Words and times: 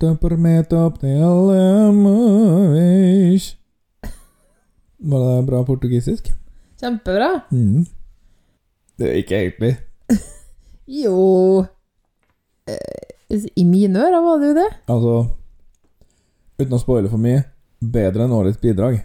Dumper 0.00 0.36
med 0.38 0.72
opp 0.78 1.00
til 1.02 1.18
alle 1.26 1.92
movies. 1.96 3.48
Var 5.02 5.24
det 5.26 5.46
bra 5.48 5.62
portugisisk? 5.66 6.30
Kjempebra. 6.80 7.30
Mm. 7.50 7.84
Det 8.98 9.08
er 9.10 9.18
ikke 9.22 9.40
egentlig. 9.40 9.72
Jo 10.92 11.62
eh, 12.68 13.38
I 13.56 13.62
mine 13.64 14.00
ører 14.02 14.20
var 14.24 14.40
det 14.42 14.48
jo 14.50 14.56
det. 14.58 14.66
Altså 14.92 15.12
Uten 16.60 16.74
å 16.76 16.80
spoile 16.82 17.08
for 17.10 17.22
mye, 17.22 17.44
bedre 17.80 18.26
enn 18.26 18.34
årets 18.36 18.58
bidrag, 18.60 18.98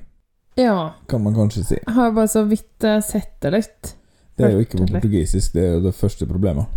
Ja. 0.59 0.73
kan 1.09 1.21
man 1.23 1.33
kanskje 1.37 1.63
si. 1.63 1.77
Jeg 1.79 1.93
har 1.95 2.11
bare 2.13 2.27
så 2.29 2.43
vidt 2.49 2.83
eh, 2.85 2.99
sett 3.05 3.37
det 3.41 3.51
litt. 3.55 3.93
Det 4.37 4.45
er 4.45 4.51
jo 4.57 4.65
ikke 4.65 4.81
på 4.83 4.89
portugisisk, 4.91 5.53
det 5.55 5.63
er 5.63 5.71
jo 5.77 5.85
det 5.87 5.95
første 5.97 6.27
problemet. 6.29 6.67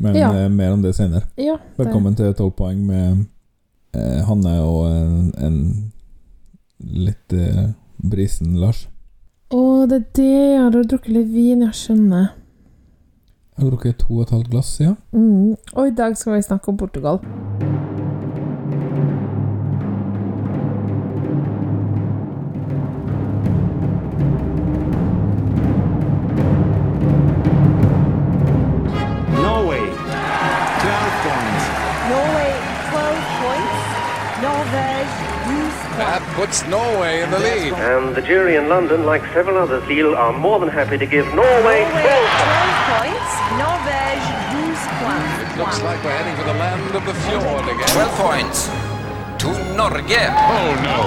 Men 0.00 0.16
Ja. 0.18 0.32
eh, 0.34 0.48
mer 0.50 0.72
om 0.74 0.82
det 0.82 0.94
senere. 0.96 1.26
Ja. 1.38 1.58
det- 1.58 1.84
Velkommen 1.84 2.16
til 2.18 2.32
12 2.34 2.50
poeng 2.56 2.80
med 2.86 3.26
Hanne 4.28 4.54
og 4.62 4.86
en, 4.90 5.32
en 5.38 5.58
litt 6.78 7.32
eh, 7.32 7.70
brisen 8.02 8.56
Lars. 8.60 8.86
Å, 9.54 9.86
det 9.90 10.00
er 10.00 10.06
det, 10.18 10.30
ja. 10.56 10.64
Du 10.72 10.80
har 10.80 10.88
drukket 10.90 11.14
litt 11.14 11.30
vin, 11.30 11.62
jeg 11.62 11.78
skjønner. 11.78 12.32
Jeg 13.54 13.62
har 13.62 13.70
drukket 13.70 14.00
to 14.02 14.16
og 14.16 14.24
et 14.24 14.34
halvt 14.34 14.50
glass, 14.50 14.74
ja. 14.82 14.96
Mm. 15.14 15.54
Og 15.76 15.86
i 15.86 15.94
dag 15.94 16.16
skal 16.18 16.38
vi 16.38 16.46
snakke 16.48 16.72
om 16.72 16.80
Portugal. 16.80 17.20
That 36.14 36.22
puts 36.38 36.62
Norway 36.70 37.22
in 37.22 37.30
the 37.34 37.40
lead. 37.40 37.72
And 37.74 38.14
the 38.14 38.22
jury 38.22 38.54
in 38.54 38.68
London, 38.68 39.04
like 39.04 39.22
several 39.34 39.58
others, 39.58 39.82
Lille 39.90 40.14
are 40.14 40.32
more 40.32 40.60
than 40.62 40.68
happy 40.68 40.96
to 40.96 41.06
give 41.06 41.26
Norway 41.34 41.80
Norway 41.90 42.14
12 42.46 42.92
points. 42.94 43.30
Norvège 43.58 44.28
12 44.54 45.02
points. 45.02 45.32
It 45.42 45.58
looks 45.58 45.78
like 45.82 45.98
we're 46.04 46.14
heading 46.14 46.36
for 46.38 46.46
the 46.46 46.58
land 46.64 46.94
of 46.94 47.02
the 47.10 47.16
fjord 47.26 47.66
again. 47.66 47.90
12 47.98 48.14
points 48.26 48.58
to 49.42 49.48
Norge. 49.74 50.22
Oh 50.54 50.70
no, 50.86 51.00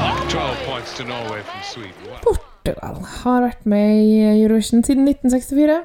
not 0.00 0.16
12 0.30 0.56
points 0.68 0.96
to 0.96 1.04
Norway 1.04 1.42
from 1.44 1.60
Sweden. 1.72 2.00
Wow. 2.08 2.20
Portugal 2.24 2.96
har 3.20 3.42
vært 3.44 3.66
med 3.66 3.90
i 4.06 4.14
Eurovision 4.44 4.80
siden 4.80 5.04
1964. 5.04 5.76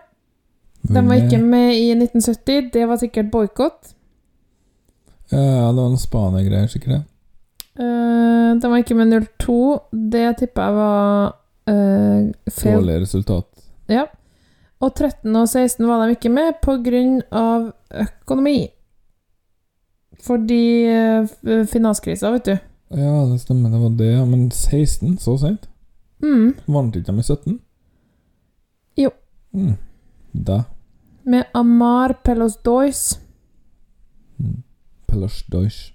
De 0.96 1.04
var 1.10 1.20
ikke 1.26 1.42
med 1.44 1.74
i 1.76 1.92
1970. 1.92 2.72
Det 2.72 2.88
var 2.88 3.04
sikkert 3.04 3.28
boikott. 3.36 3.92
Ja, 5.32 5.44
det 5.76 5.82
var 5.82 5.92
noen 5.92 6.00
Spania-greier, 6.00 6.72
sikkert. 6.72 7.04
Det. 7.78 8.62
den 8.62 8.62
de 8.62 8.72
var 8.72 8.78
ikke 8.78 8.96
med 8.96 9.28
02. 9.40 9.80
Det 10.12 10.38
tipper 10.40 10.64
jeg 10.64 10.76
var 10.76 11.36
uh, 11.70 12.52
feil. 12.52 12.78
Dårlig 12.80 13.02
resultat. 13.02 13.46
Ja. 13.92 14.06
Og 14.80 14.94
13 14.94 15.36
og 15.36 15.50
16 15.50 15.88
var 15.88 16.04
de 16.04 16.16
ikke 16.16 16.30
med 16.30 16.58
av 17.32 17.72
økonomi. 17.92 18.68
Fordi 20.26 20.64
uh, 20.90 21.66
finanskrisa, 21.70 22.32
vet 22.32 22.46
du. 22.46 22.56
Ja, 22.96 23.26
det 23.32 23.42
stemmer, 23.42 23.70
det 23.70 23.82
var 23.82 23.98
det. 24.00 24.28
Men 24.28 24.52
16, 24.52 25.18
så 25.18 25.38
sent? 25.38 25.70
Mm. 26.24 26.54
Vant 26.68 26.96
ikke 26.96 27.12
de 27.12 27.20
i 27.20 27.24
17? 27.24 27.60
Jo. 28.98 29.12
Mm. 29.52 29.76
Da. 30.34 30.64
Med 31.24 31.44
Amar 31.54 32.20
Pelos 32.24 32.58
Dois. 32.66 33.20
Mm. 34.38 34.64
Pelos 35.08 35.44
Deutsch. 35.52 35.95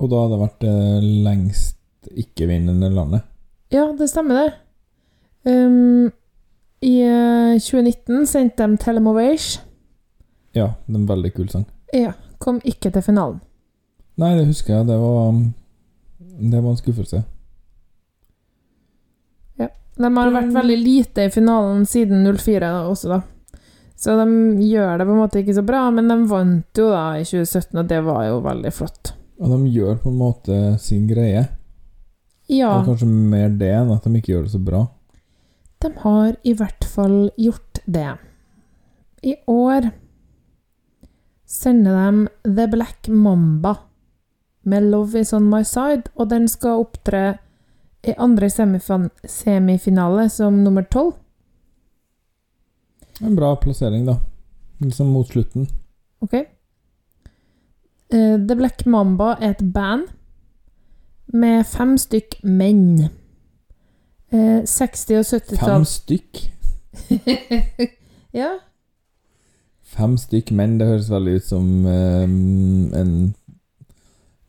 Og 0.00 0.10
da 0.10 0.24
hadde 0.24 0.34
det 0.34 0.42
vært 0.42 0.60
det 0.64 0.76
lengst 1.24 2.08
ikke-vinnende 2.10 2.90
landet. 2.92 3.24
Ja, 3.72 3.86
det 3.96 4.08
stemmer, 4.10 4.42
det. 4.42 4.60
Um, 5.44 6.10
I 6.84 6.94
eh, 7.04 7.60
2019 7.60 8.26
sendte 8.28 8.66
de 8.66 8.78
Telemovage. 8.80 9.60
Ja, 10.54 10.72
det 10.86 10.94
er 10.94 11.00
en 11.00 11.08
veldig 11.08 11.32
kul 11.34 11.48
sang. 11.52 11.66
Ja, 11.94 12.14
kom 12.42 12.60
ikke 12.64 12.92
til 12.94 13.04
finalen. 13.04 13.40
Nei, 14.20 14.34
det 14.38 14.46
husker 14.46 14.76
jeg. 14.76 14.86
Det 14.88 14.98
var 14.98 15.32
Det 16.18 16.60
var 16.60 16.70
en 16.70 16.78
skuffelse. 16.78 17.22
Ja. 19.58 19.68
De 19.98 20.10
har 20.16 20.34
vært 20.34 20.54
veldig 20.54 20.78
lite 20.78 21.26
i 21.28 21.30
finalen 21.34 21.84
siden 21.86 22.26
04 22.26 22.70
også, 22.90 23.16
da. 23.16 23.20
Så 23.96 24.16
de 24.18 24.64
gjør 24.66 24.98
det 24.98 25.06
på 25.06 25.14
en 25.14 25.20
måte 25.22 25.40
ikke 25.40 25.54
så 25.54 25.62
bra, 25.66 25.86
men 25.94 26.08
de 26.10 26.16
vant 26.28 26.78
jo 26.78 26.88
da 26.90 27.04
i 27.18 27.26
2017, 27.26 27.78
og 27.78 27.86
det 27.90 28.00
var 28.04 28.24
jo 28.26 28.40
veldig 28.44 28.72
flott. 28.74 29.14
Og 29.40 29.50
de 29.50 29.70
gjør 29.74 29.96
på 30.02 30.10
en 30.12 30.18
måte 30.20 30.58
sin 30.78 31.06
greie. 31.10 31.46
Ja, 32.48 32.78
Og 32.78 32.86
kanskje 32.90 33.08
mer 33.08 33.48
det 33.58 33.70
enn 33.72 33.90
at 33.94 34.04
de 34.04 34.18
ikke 34.20 34.34
gjør 34.34 34.42
det 34.46 34.52
så 34.52 34.60
bra. 34.62 34.84
de 35.84 35.90
har 36.00 36.36
i 36.44 36.52
hvert 36.56 36.84
fall 36.84 37.30
gjort 37.36 37.80
det. 37.86 38.16
I 39.22 39.34
år 39.48 39.90
sender 41.46 41.96
de 42.44 42.54
The 42.56 42.66
Black 42.72 43.08
Mamba 43.08 43.74
med 44.64 44.82
Love 44.90 45.20
Is 45.20 45.32
On 45.32 45.50
My 45.50 45.62
Side, 45.62 46.08
og 46.16 46.30
den 46.30 46.48
skal 46.48 46.80
opptre 46.84 47.38
i 48.04 48.14
andre 48.18 48.48
semifinale 48.50 50.28
som 50.30 50.62
nummer 50.64 50.82
tolv. 50.82 51.14
En 53.20 53.36
bra 53.36 53.54
plassering, 53.56 54.06
da. 54.06 54.18
Liksom 54.80 55.06
mot 55.12 55.28
slutten. 55.28 55.68
Ok. 56.20 56.34
Eh, 58.14 58.36
The 58.46 58.56
Black 58.56 58.84
Mamba 58.86 59.34
er 59.40 59.56
et 59.56 59.64
band 59.74 60.06
med 61.34 61.64
fem 61.66 61.96
stykk 61.98 62.38
menn. 62.46 63.08
Eh, 64.30 64.62
60- 64.66 65.18
og 65.18 65.26
70-tall 65.26 65.74
Fem 65.80 65.88
stykk. 65.88 66.44
Ja. 68.34 68.56
Fem 69.94 70.16
stykk 70.18 70.48
menn, 70.58 70.72
det 70.80 70.88
høres 70.88 71.06
veldig 71.06 71.36
ut 71.38 71.44
som 71.46 71.66
eh, 71.86 72.24
en 72.98 73.12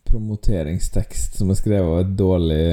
promoteringstekst 0.09 1.37
som 1.37 1.51
er 1.53 1.59
skrevet 1.59 1.85
av 1.85 1.99
et 2.01 2.15
dårlig 2.17 2.63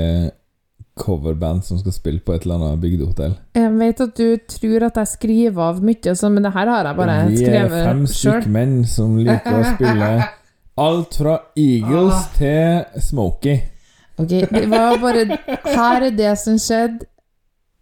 coverband 0.97 1.65
som 1.67 1.81
skal 1.81 1.93
spille 1.93 2.25
på 2.25 2.33
et 2.33 2.47
eller 2.47 2.63
annet 2.63 2.81
bygdehotell. 2.81 3.35
Jeg 3.57 3.73
vet 3.77 4.01
at 4.07 4.17
du 4.17 4.57
tror 4.57 4.87
at 4.89 5.01
jeg 5.03 5.13
skriver 5.13 5.63
av 5.69 5.83
mye, 5.85 6.17
men 6.33 6.49
det 6.49 6.55
her 6.57 6.73
har 6.73 6.89
jeg 6.89 7.01
bare 7.03 7.19
Vi 7.29 7.45
er 7.49 7.69
fem 7.73 8.07
stykk 8.09 8.49
menn 8.57 8.79
som 8.89 9.19
liker 9.21 9.59
å 9.59 9.75
spille 9.75 10.11
alt 10.81 11.17
fra 11.21 11.39
Eagles 11.59 12.27
til 12.39 13.01
Smokie. 13.01 13.63
Ok, 14.21 14.29
det 14.29 14.67
var 14.71 14.99
bare 15.01 15.25
Her 15.65 16.07
er 16.09 16.15
det 16.17 16.35
som 16.41 16.59
skjedde. 16.61 17.07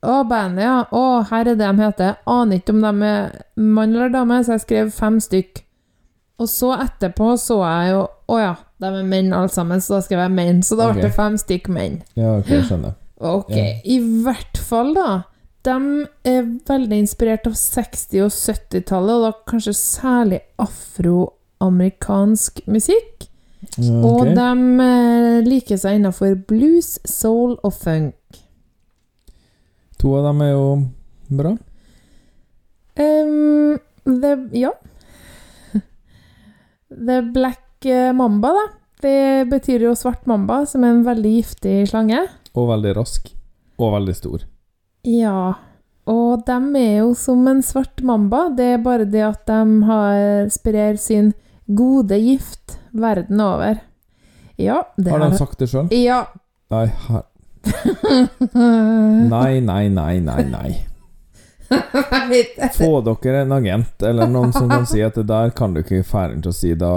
Å, 0.01 0.23
bandet, 0.25 0.65
ja. 0.65 0.77
Å, 0.97 1.23
her 1.29 1.45
er 1.45 1.59
det 1.59 1.67
de 1.67 1.83
heter. 1.85 2.15
Aner 2.31 2.61
ikke 2.61 2.73
om 2.73 2.81
de 2.81 3.09
er 3.11 3.35
mann 3.61 3.93
eller 3.93 4.13
dame, 4.15 4.39
så 4.45 4.57
jeg 4.57 4.65
skrev 4.65 4.93
fem 4.97 5.19
stykk. 5.21 5.61
Og 6.41 6.49
så 6.49 6.71
etterpå 6.81 7.35
så 7.37 7.59
jeg 7.61 7.91
jo 7.93 8.05
Å 8.33 8.37
ja, 8.41 8.53
de 8.81 8.89
er 8.89 9.05
menn 9.05 9.35
alle 9.37 9.51
sammen, 9.53 9.83
så 9.85 9.99
da 9.99 10.05
skrev 10.07 10.23
jeg 10.25 10.33
menn. 10.33 10.63
Så 10.65 10.79
da 10.79 10.87
okay. 10.89 10.97
ble 10.97 11.09
det 11.09 11.17
fem 11.19 11.37
stykk 11.43 11.69
menn. 11.75 11.99
Ja, 12.17 12.39
ok, 12.39 12.49
jeg 12.55 12.69
skjønner. 12.71 12.95
Ok, 13.21 13.53
Ja. 13.53 13.75
i 13.85 13.99
hvert 14.25 14.57
fall 14.57 14.95
da 14.97 15.09
De 15.61 15.75
er 16.25 16.47
veldig 16.65 17.01
inspirert 17.03 17.45
av 17.45 17.53
60- 17.53 18.23
og 18.25 18.31
70-tallet 18.33 19.13
Og 19.13 19.25
da 19.27 19.33
kanskje 19.51 19.75
særlig 19.77 20.39
afroamerikansk 21.61 22.63
musikk 22.67 23.29
Ja, 23.77 23.93
Og 24.01 24.25
de 24.33 24.81
eh, 24.81 25.45
liker 25.45 25.77
seg 25.77 25.99
innenfor 25.99 26.33
blues, 26.49 26.99
soul 27.05 27.59
og 27.63 27.75
funk 27.77 28.41
To 30.01 30.15
av 30.17 30.31
dem 30.31 30.41
er 30.41 30.55
jo 30.55 30.69
bra. 31.29 31.51
Um, 32.97 33.77
the, 34.05 34.33
Ja 34.57 34.73
The 36.91 37.21
Black 37.35 37.85
eh, 37.85 38.13
Mamba 38.17 38.55
da 38.57 38.65
Det 39.05 39.51
betyr 39.53 39.85
jo 39.85 39.93
svart 39.95 40.25
mamba 40.27 40.63
Som 40.67 40.85
er 40.85 40.97
en 40.97 41.05
veldig 41.05 41.35
giftig 41.37 41.77
slange 41.93 42.25
Og 42.57 42.73
veldig 42.73 42.97
rask. 42.97 43.29
Og 43.79 43.93
veldig 43.95 44.15
stor. 44.17 44.43
Ja, 45.07 45.55
og 46.11 46.43
de 46.45 46.57
er 46.81 46.97
jo 46.99 47.13
som 47.17 47.47
en 47.49 47.63
svart 47.65 48.03
mamba. 48.05 48.49
Det 48.53 48.67
er 48.75 48.83
bare 48.83 49.07
det 49.09 49.23
at 49.25 49.47
de 49.49 49.87
har 49.87 50.51
sprer 50.53 50.99
sin 51.01 51.31
gode 51.77 52.19
gift 52.19 52.79
verden 52.91 53.41
over. 53.41 53.79
Ja, 54.61 54.93
det 54.97 55.11
Har 55.11 55.23
de 55.23 55.37
sagt 55.39 55.59
det 55.59 55.71
sjøl? 55.73 55.89
Ja. 55.95 56.27
Nei, 56.71 56.87
her. 57.09 57.27
nei, 59.35 59.61
nei, 59.61 59.89
nei, 59.89 60.15
nei, 60.21 60.45
nei. 60.51 60.71
Få 62.75 63.01
dere 63.07 63.43
en 63.45 63.53
agent, 63.55 64.03
eller 64.03 64.29
noen 64.29 64.53
som 64.53 64.69
kan 64.71 64.87
si 64.89 65.03
at 65.07 65.15
det 65.17 65.29
der 65.31 65.53
kan 65.57 65.75
du 65.75 65.83
ikke 65.85 66.03
fære 66.07 66.41
til 66.41 66.51
å 66.51 66.57
si, 66.57 66.73
da 66.79 66.91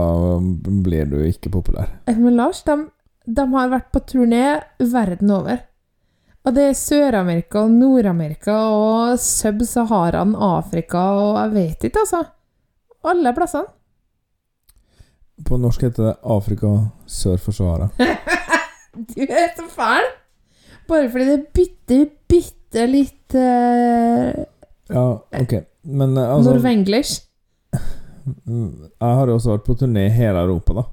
blir 0.85 1.11
du 1.11 1.19
ikke 1.27 1.51
populær. 1.53 1.91
Men 2.09 2.39
Lars, 2.39 2.63
de, 2.67 2.79
de 3.25 3.45
har 3.53 3.71
vært 3.71 3.91
på 3.93 4.01
turné 4.13 4.47
verden 4.79 5.31
over. 5.35 5.61
Og 6.43 6.57
det 6.57 6.65
er 6.71 6.75
Sør-Amerika 6.75 7.61
og 7.63 7.77
Nord-Amerika 7.77 8.57
og 8.73 9.21
Sub-Saharaen, 9.21 10.33
Afrika 10.35 11.05
og 11.21 11.37
jeg 11.37 11.53
vet 11.53 11.87
ikke, 11.87 12.03
altså. 12.03 12.25
Alle 13.07 13.31
plassene. 13.35 13.71
På 15.45 15.57
norsk 15.59 15.81
heter 15.87 16.03
det 16.09 16.15
Afrika 16.23 16.73
sør 17.09 17.37
for 17.41 17.51
Sahara. 17.55 17.89
Du 18.93 19.21
er 19.25 19.47
så 19.57 19.63
fæl! 19.73 20.05
Bare 20.87 21.07
fordi 21.09 21.25
det 21.25 21.33
er 21.39 21.45
bitte, 21.55 21.95
bitte 22.29 22.83
litt 22.85 23.33
uh, 23.33 24.43
Ja, 24.93 25.05
ok. 25.39 25.53
Men 25.89 26.13
uh, 26.17 26.35
altså 26.35 26.53
norwenglish. 26.53 27.23
mm, 28.45 28.91
Jeg 29.01 29.15
har 29.17 29.27
jo 29.31 29.39
også 29.39 29.55
vært 29.55 29.65
på 29.65 29.77
turné 29.79 30.05
i 30.05 30.13
hele 30.13 30.43
Europa, 30.45 30.75
da. 30.77 30.83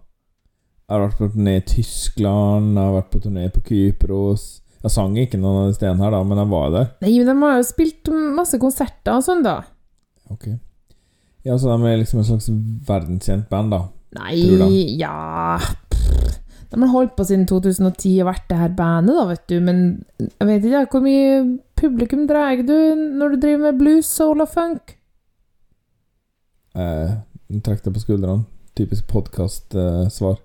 Jeg 0.89 0.97
har 0.97 1.05
vært 1.05 1.21
på 1.21 1.29
turné 1.35 1.59
i 1.59 1.67
Tyskland, 1.75 2.73
jeg 2.73 2.87
har 2.89 2.97
vært 2.97 3.13
på 3.13 3.21
turné 3.27 3.45
på 3.53 3.61
Kypros. 3.69 4.49
Jeg 4.81 4.95
sang 4.97 5.19
ikke 5.21 5.39
noen 5.39 5.67
av 5.67 5.69
de 5.69 5.77
stedene 5.77 6.01
her, 6.07 6.17
da, 6.17 6.25
men 6.25 6.41
jeg 6.41 6.51
var 6.57 6.73
der. 6.73 6.89
Nei, 7.05 7.13
men 7.21 7.29
de 7.29 7.37
har 7.45 7.61
jo 7.61 7.69
spilt 7.69 8.09
masse 8.41 8.59
konserter 8.63 9.19
og 9.19 9.27
sånn, 9.29 9.45
da. 9.45 9.59
Ok. 10.33 10.49
Ja, 11.45 11.59
så 11.61 11.69
de 11.69 11.77
er 11.93 12.01
liksom 12.01 12.23
en 12.25 12.31
slags 12.33 12.49
verdenskjent 12.89 13.51
band, 13.53 13.77
da. 13.77 13.85
Nei, 14.19 14.37
ja 14.99 15.59
pff. 15.59 16.39
De 16.71 16.79
har 16.79 16.93
holdt 16.93 17.17
på 17.19 17.25
siden 17.27 17.49
2010 17.51 18.13
og 18.23 18.29
vært 18.29 18.45
det 18.51 18.59
her 18.61 18.75
bandet, 18.79 19.17
da, 19.19 19.25
vet 19.27 19.43
du, 19.51 19.57
men 19.65 19.81
jeg 20.23 20.47
vet 20.47 20.67
ikke 20.69 20.85
hvor 20.95 21.03
mye 21.03 21.41
publikum 21.81 22.29
drar 22.31 22.63
du 22.63 22.77
når 22.95 23.35
du 23.35 23.41
driver 23.43 23.65
med 23.65 23.81
blues, 23.81 24.07
soul 24.07 24.45
og 24.45 24.53
funk? 24.53 24.95
Eh, 26.79 27.17
Trekk 27.51 27.83
deg 27.83 27.97
på 27.97 28.03
skuldrene. 28.05 28.45
Typisk 28.79 29.09
podkast-svar. 29.11 30.37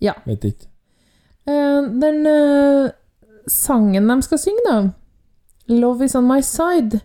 Ja. 0.00 0.14
Vet 0.24 0.46
ikke. 0.48 0.70
Eh, 1.44 1.90
den 2.00 2.24
eh, 2.30 2.94
sangen 3.50 4.08
de 4.08 4.16
skal 4.24 4.40
synge, 4.40 4.64
da, 4.64 4.78
'Love 5.68 6.08
Is 6.08 6.16
On 6.16 6.24
My 6.24 6.40
Side', 6.40 7.02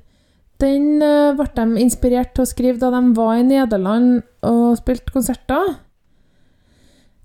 den 0.64 1.04
eh, 1.04 1.36
ble 1.36 1.50
de 1.56 1.84
inspirert 1.84 2.32
til 2.32 2.46
å 2.46 2.48
skrive 2.48 2.80
da 2.80 2.94
de 2.96 3.04
var 3.16 3.36
i 3.36 3.44
Nederland 3.44 4.22
og 4.48 4.80
spilte 4.80 5.12
konserter. 5.12 5.76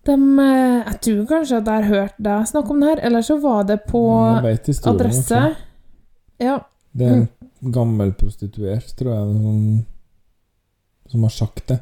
De, 0.05 0.15
eh, 0.45 0.83
jeg 0.85 1.01
tror 1.07 1.25
kanskje 1.31 1.59
at 1.63 1.69
jeg 1.71 1.75
har 1.75 1.89
hørt 1.89 2.15
deg 2.27 2.49
snakke 2.51 2.75
om 2.75 2.81
det 2.83 2.89
her, 2.93 3.01
eller 3.09 3.25
så 3.25 3.39
var 3.41 3.65
det 3.69 3.79
på 3.89 4.03
adresse. 4.91 5.41
Ja. 6.43 6.59
Det 6.93 7.07
er 7.09 7.15
en 7.23 7.73
gammel 7.73 8.13
prostituert, 8.13 8.91
tror 8.99 9.13
jeg, 9.15 9.37
som, 9.41 9.61
som 11.11 11.23
har 11.29 11.35
sagt 11.35 11.69
det. 11.73 11.79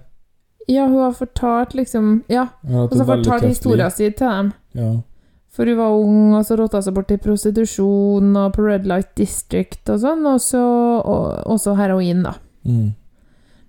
ja, 0.66 0.84
hun 0.86 1.00
har 1.02 1.12
fortalt 1.12 1.74
liksom 1.74 2.22
Ja, 2.30 2.46
og 2.62 2.94
så 2.94 3.04
fortalt 3.04 3.42
historien 3.42 3.50
historia 3.50 3.90
si 3.90 4.10
til 4.10 4.28
dem. 4.28 4.52
Ja. 4.78 4.92
For 5.52 5.68
hun 5.68 5.76
var 5.76 5.92
ung, 5.98 6.34
og 6.38 6.46
så 6.48 6.56
rotta 6.56 6.80
seg 6.80 6.94
bort 6.96 7.10
til 7.10 7.18
prostitusjon 7.20 8.36
og 8.40 8.54
på 8.54 8.64
Red 8.64 8.86
Light 8.88 9.10
District 9.18 9.90
og 9.92 9.98
sånn, 10.00 10.24
og 10.26 10.38
så 10.40 10.62
også 11.44 11.74
heroin, 11.76 12.22
da. 12.24 12.38
Mm. 12.64 12.94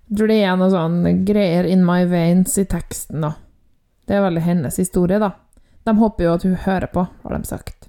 Jeg 0.08 0.16
tror 0.16 0.30
det 0.30 0.38
er 0.44 0.56
noe 0.56 0.70
sånn 0.72 1.24
greier 1.28 1.68
in 1.68 1.84
my 1.84 2.04
veins 2.08 2.56
i 2.60 2.64
teksten, 2.64 3.20
da. 3.26 3.34
Det 4.08 4.16
er 4.16 4.24
veldig 4.24 4.42
hennes 4.44 4.76
historie, 4.76 5.18
da. 5.18 5.30
De 5.84 5.96
håper 5.98 6.24
jo 6.24 6.34
at 6.34 6.42
hun 6.46 6.54
hører 6.64 6.86
på, 6.92 7.06
har 7.22 7.36
de 7.38 7.48
sagt. 7.48 7.88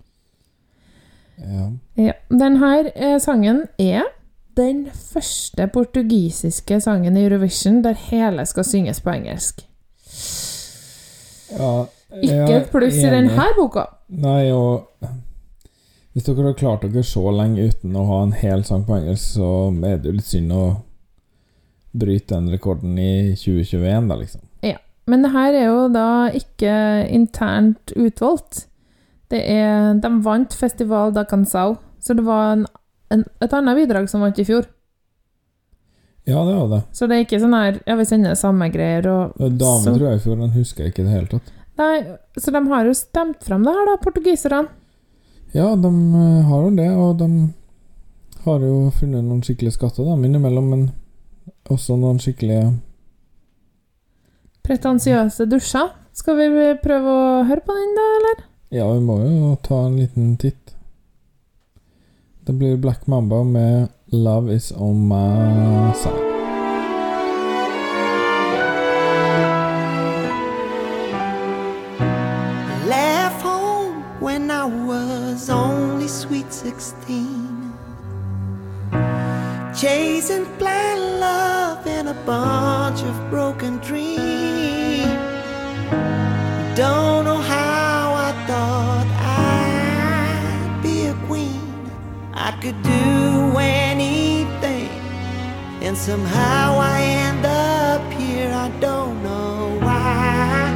ja. 1.38 1.72
Ja. 1.96 2.14
Den 2.30 2.58
her 2.58 2.92
eh, 2.96 3.20
sangen 3.20 3.66
er 3.80 4.04
den 4.56 4.86
første 4.92 5.68
portugisiske 5.68 6.80
sangen 6.82 7.18
i 7.18 7.24
Eurovision 7.26 7.82
der 7.84 7.96
hele 8.10 8.46
skal 8.46 8.64
synges 8.64 9.02
på 9.02 9.10
engelsk. 9.10 9.66
ja. 11.52 11.86
Ikke 12.22 12.58
et 12.62 12.70
pluss 12.72 12.96
i 12.96 13.10
denne 13.12 13.48
boka. 13.58 13.90
Nei, 14.08 14.52
og 14.52 14.88
Hvis 16.14 16.24
dere 16.24 16.46
har 16.46 16.54
klart 16.56 16.86
dere 16.86 17.04
så 17.04 17.28
lenge 17.36 17.66
uten 17.68 17.96
å 18.00 18.06
ha 18.08 18.22
en 18.24 18.32
hel 18.40 18.64
sang 18.64 18.86
på 18.88 18.96
engelsk, 18.96 19.34
så 19.36 19.50
er 19.84 19.98
det 20.00 20.08
jo 20.08 20.14
litt 20.16 20.30
synd 20.30 20.54
å 20.56 20.62
bryte 21.92 22.38
den 22.38 22.48
rekorden 22.54 22.96
i 22.96 23.36
2021, 23.36 24.08
da, 24.08 24.16
liksom. 24.22 24.45
Men 25.06 25.26
det 25.26 25.34
her 25.36 25.54
er 25.54 25.68
jo 25.68 25.82
da 25.94 26.08
ikke 26.34 26.76
internt 27.14 27.94
utvalgt. 27.94 28.66
Det 29.30 29.42
er, 29.42 29.94
de 30.02 30.12
vant 30.26 30.54
Festival 30.54 31.14
da 31.14 31.26
Canção, 31.30 31.78
så 32.02 32.14
det 32.18 32.26
var 32.26 32.54
en, 32.54 32.66
en, 33.14 33.26
et 33.42 33.54
annet 33.54 33.78
bidrag 33.78 34.10
som 34.10 34.22
vant 34.26 34.40
i 34.42 34.46
fjor. 34.48 34.68
Ja, 36.26 36.42
det 36.46 36.56
var 36.58 36.70
det. 36.72 36.82
Så 36.98 37.06
det 37.06 37.18
er 37.18 37.26
ikke 37.28 37.38
sånn 37.38 37.54
her 37.54 37.76
Ja, 37.86 37.94
vi 38.00 38.06
sender 38.10 38.34
samme 38.34 38.72
greier 38.74 39.06
og 39.12 39.36
Dame, 39.38 39.92
tror 39.94 40.08
jeg, 40.08 40.24
for 40.24 40.42
den 40.42 40.56
husker 40.56 40.86
jeg 40.86 40.94
ikke 40.94 41.04
i 41.04 41.06
det 41.06 41.14
hele 41.20 41.30
tatt. 41.36 41.52
Nei, 41.78 42.18
så 42.40 42.54
de 42.56 42.62
har 42.72 42.88
jo 42.88 42.96
stemt 42.98 43.46
fram 43.46 43.66
det 43.68 43.76
her, 43.76 43.92
da, 43.92 44.00
portugiserne. 44.02 44.64
Ja, 45.54 45.70
de 45.80 45.92
eh, 45.92 46.48
har 46.50 46.66
jo 46.66 46.72
det, 46.76 46.90
og 46.98 47.20
de 47.20 47.30
har 48.46 48.64
jo 48.64 48.90
funnet 48.96 49.26
noen 49.26 49.44
skikkelige 49.46 49.76
skatter, 49.76 50.08
da, 50.08 50.16
innimellom, 50.18 50.72
men 50.72 50.86
også 51.72 51.98
noen 52.00 52.22
skikkelige 52.24 52.74
Pretensiøse 54.66 55.46
dusjer. 55.50 55.94
Skal 56.16 56.38
vi 56.40 56.68
prøve 56.82 57.12
å 57.12 57.44
høre 57.46 57.62
på 57.66 57.74
den, 57.76 57.92
da, 57.98 58.06
eller? 58.20 58.46
Ja, 58.74 58.86
vi 58.90 59.02
må 59.04 59.20
jo 59.22 59.56
ta 59.64 59.86
en 59.86 59.98
liten 60.00 60.38
titt. 60.42 60.74
Det 62.46 62.54
blir 62.56 62.78
Black 62.78 63.08
Mamba 63.08 63.44
med 63.44 63.90
'Love 64.12 64.54
Is 64.56 64.72
On 64.72 65.08
My 65.08 65.94
Side'. 65.94 66.34
When 74.22 74.50
I 74.50 74.66
was 74.66 75.50
only 75.50 76.08
sweet 76.08 76.52
16. 76.52 77.74
Chasing 79.76 80.46
blind 80.58 81.20
love 81.20 81.86
in 81.86 82.08
a 82.08 82.14
bunch 82.26 82.75
could 92.66 92.82
do 92.82 93.58
anything, 93.60 94.90
and 95.84 95.96
somehow 95.96 96.80
I 96.80 97.00
end 97.00 97.46
up 97.46 98.02
here. 98.14 98.52
I 98.52 98.70
don't 98.80 99.22
know 99.22 99.78
why. 99.82 100.74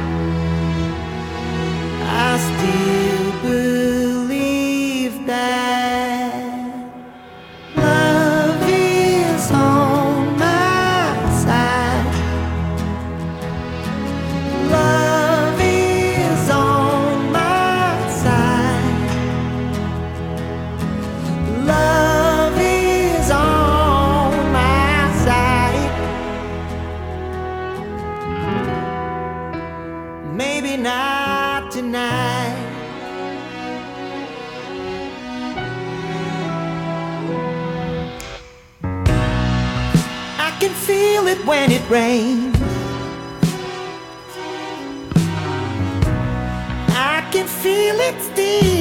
I 2.24 2.38
still 2.38 3.09
it 41.92 41.96
when 41.96 42.10
it 42.10 42.56
rains. 42.56 42.56
I 46.88 47.28
can 47.32 47.46
feel 47.46 47.96
it 48.00 48.20
still 48.22 48.79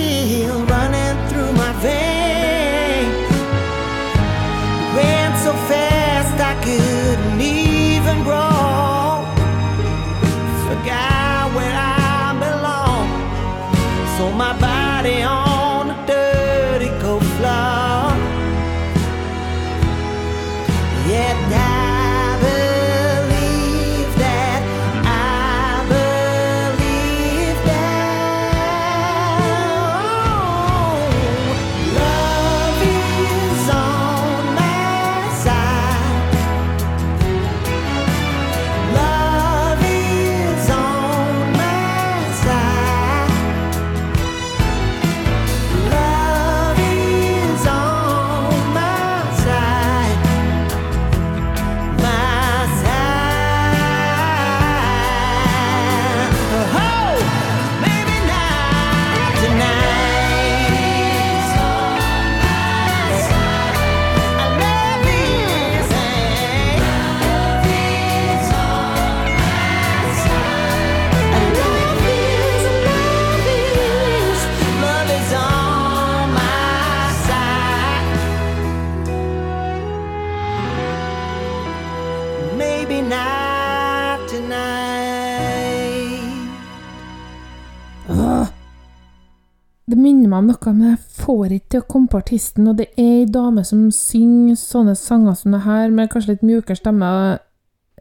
noe, 90.49 90.73
men 90.73 90.91
jeg 90.91 90.99
får 91.21 91.55
ikke 91.55 91.73
til 91.75 91.83
å 91.83 91.87
komme 91.93 92.11
på 92.11 92.19
artisten. 92.21 92.67
Og 92.71 92.79
det 92.79 92.89
er 92.95 93.03
ei 93.03 93.25
dame 93.29 93.63
som 93.67 93.87
synger 93.95 94.57
sånne 94.59 94.95
sanger 94.99 95.37
som 95.39 95.55
det 95.55 95.63
her, 95.65 95.89
med 95.93 96.11
kanskje 96.11 96.35
litt 96.35 96.45
mjukere 96.45 96.79
stemme. 96.79 97.11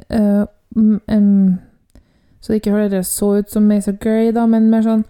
Uh, 0.08 0.44
um, 0.74 1.58
så 2.40 2.52
det 2.52 2.60
ikke 2.62 2.74
høres 2.74 3.12
så 3.12 3.38
ut 3.38 3.50
som 3.52 3.66
Mazer 3.68 3.96
Gray, 4.00 4.32
da, 4.32 4.46
men 4.48 4.70
mer 4.72 4.84
sånn 4.86 5.04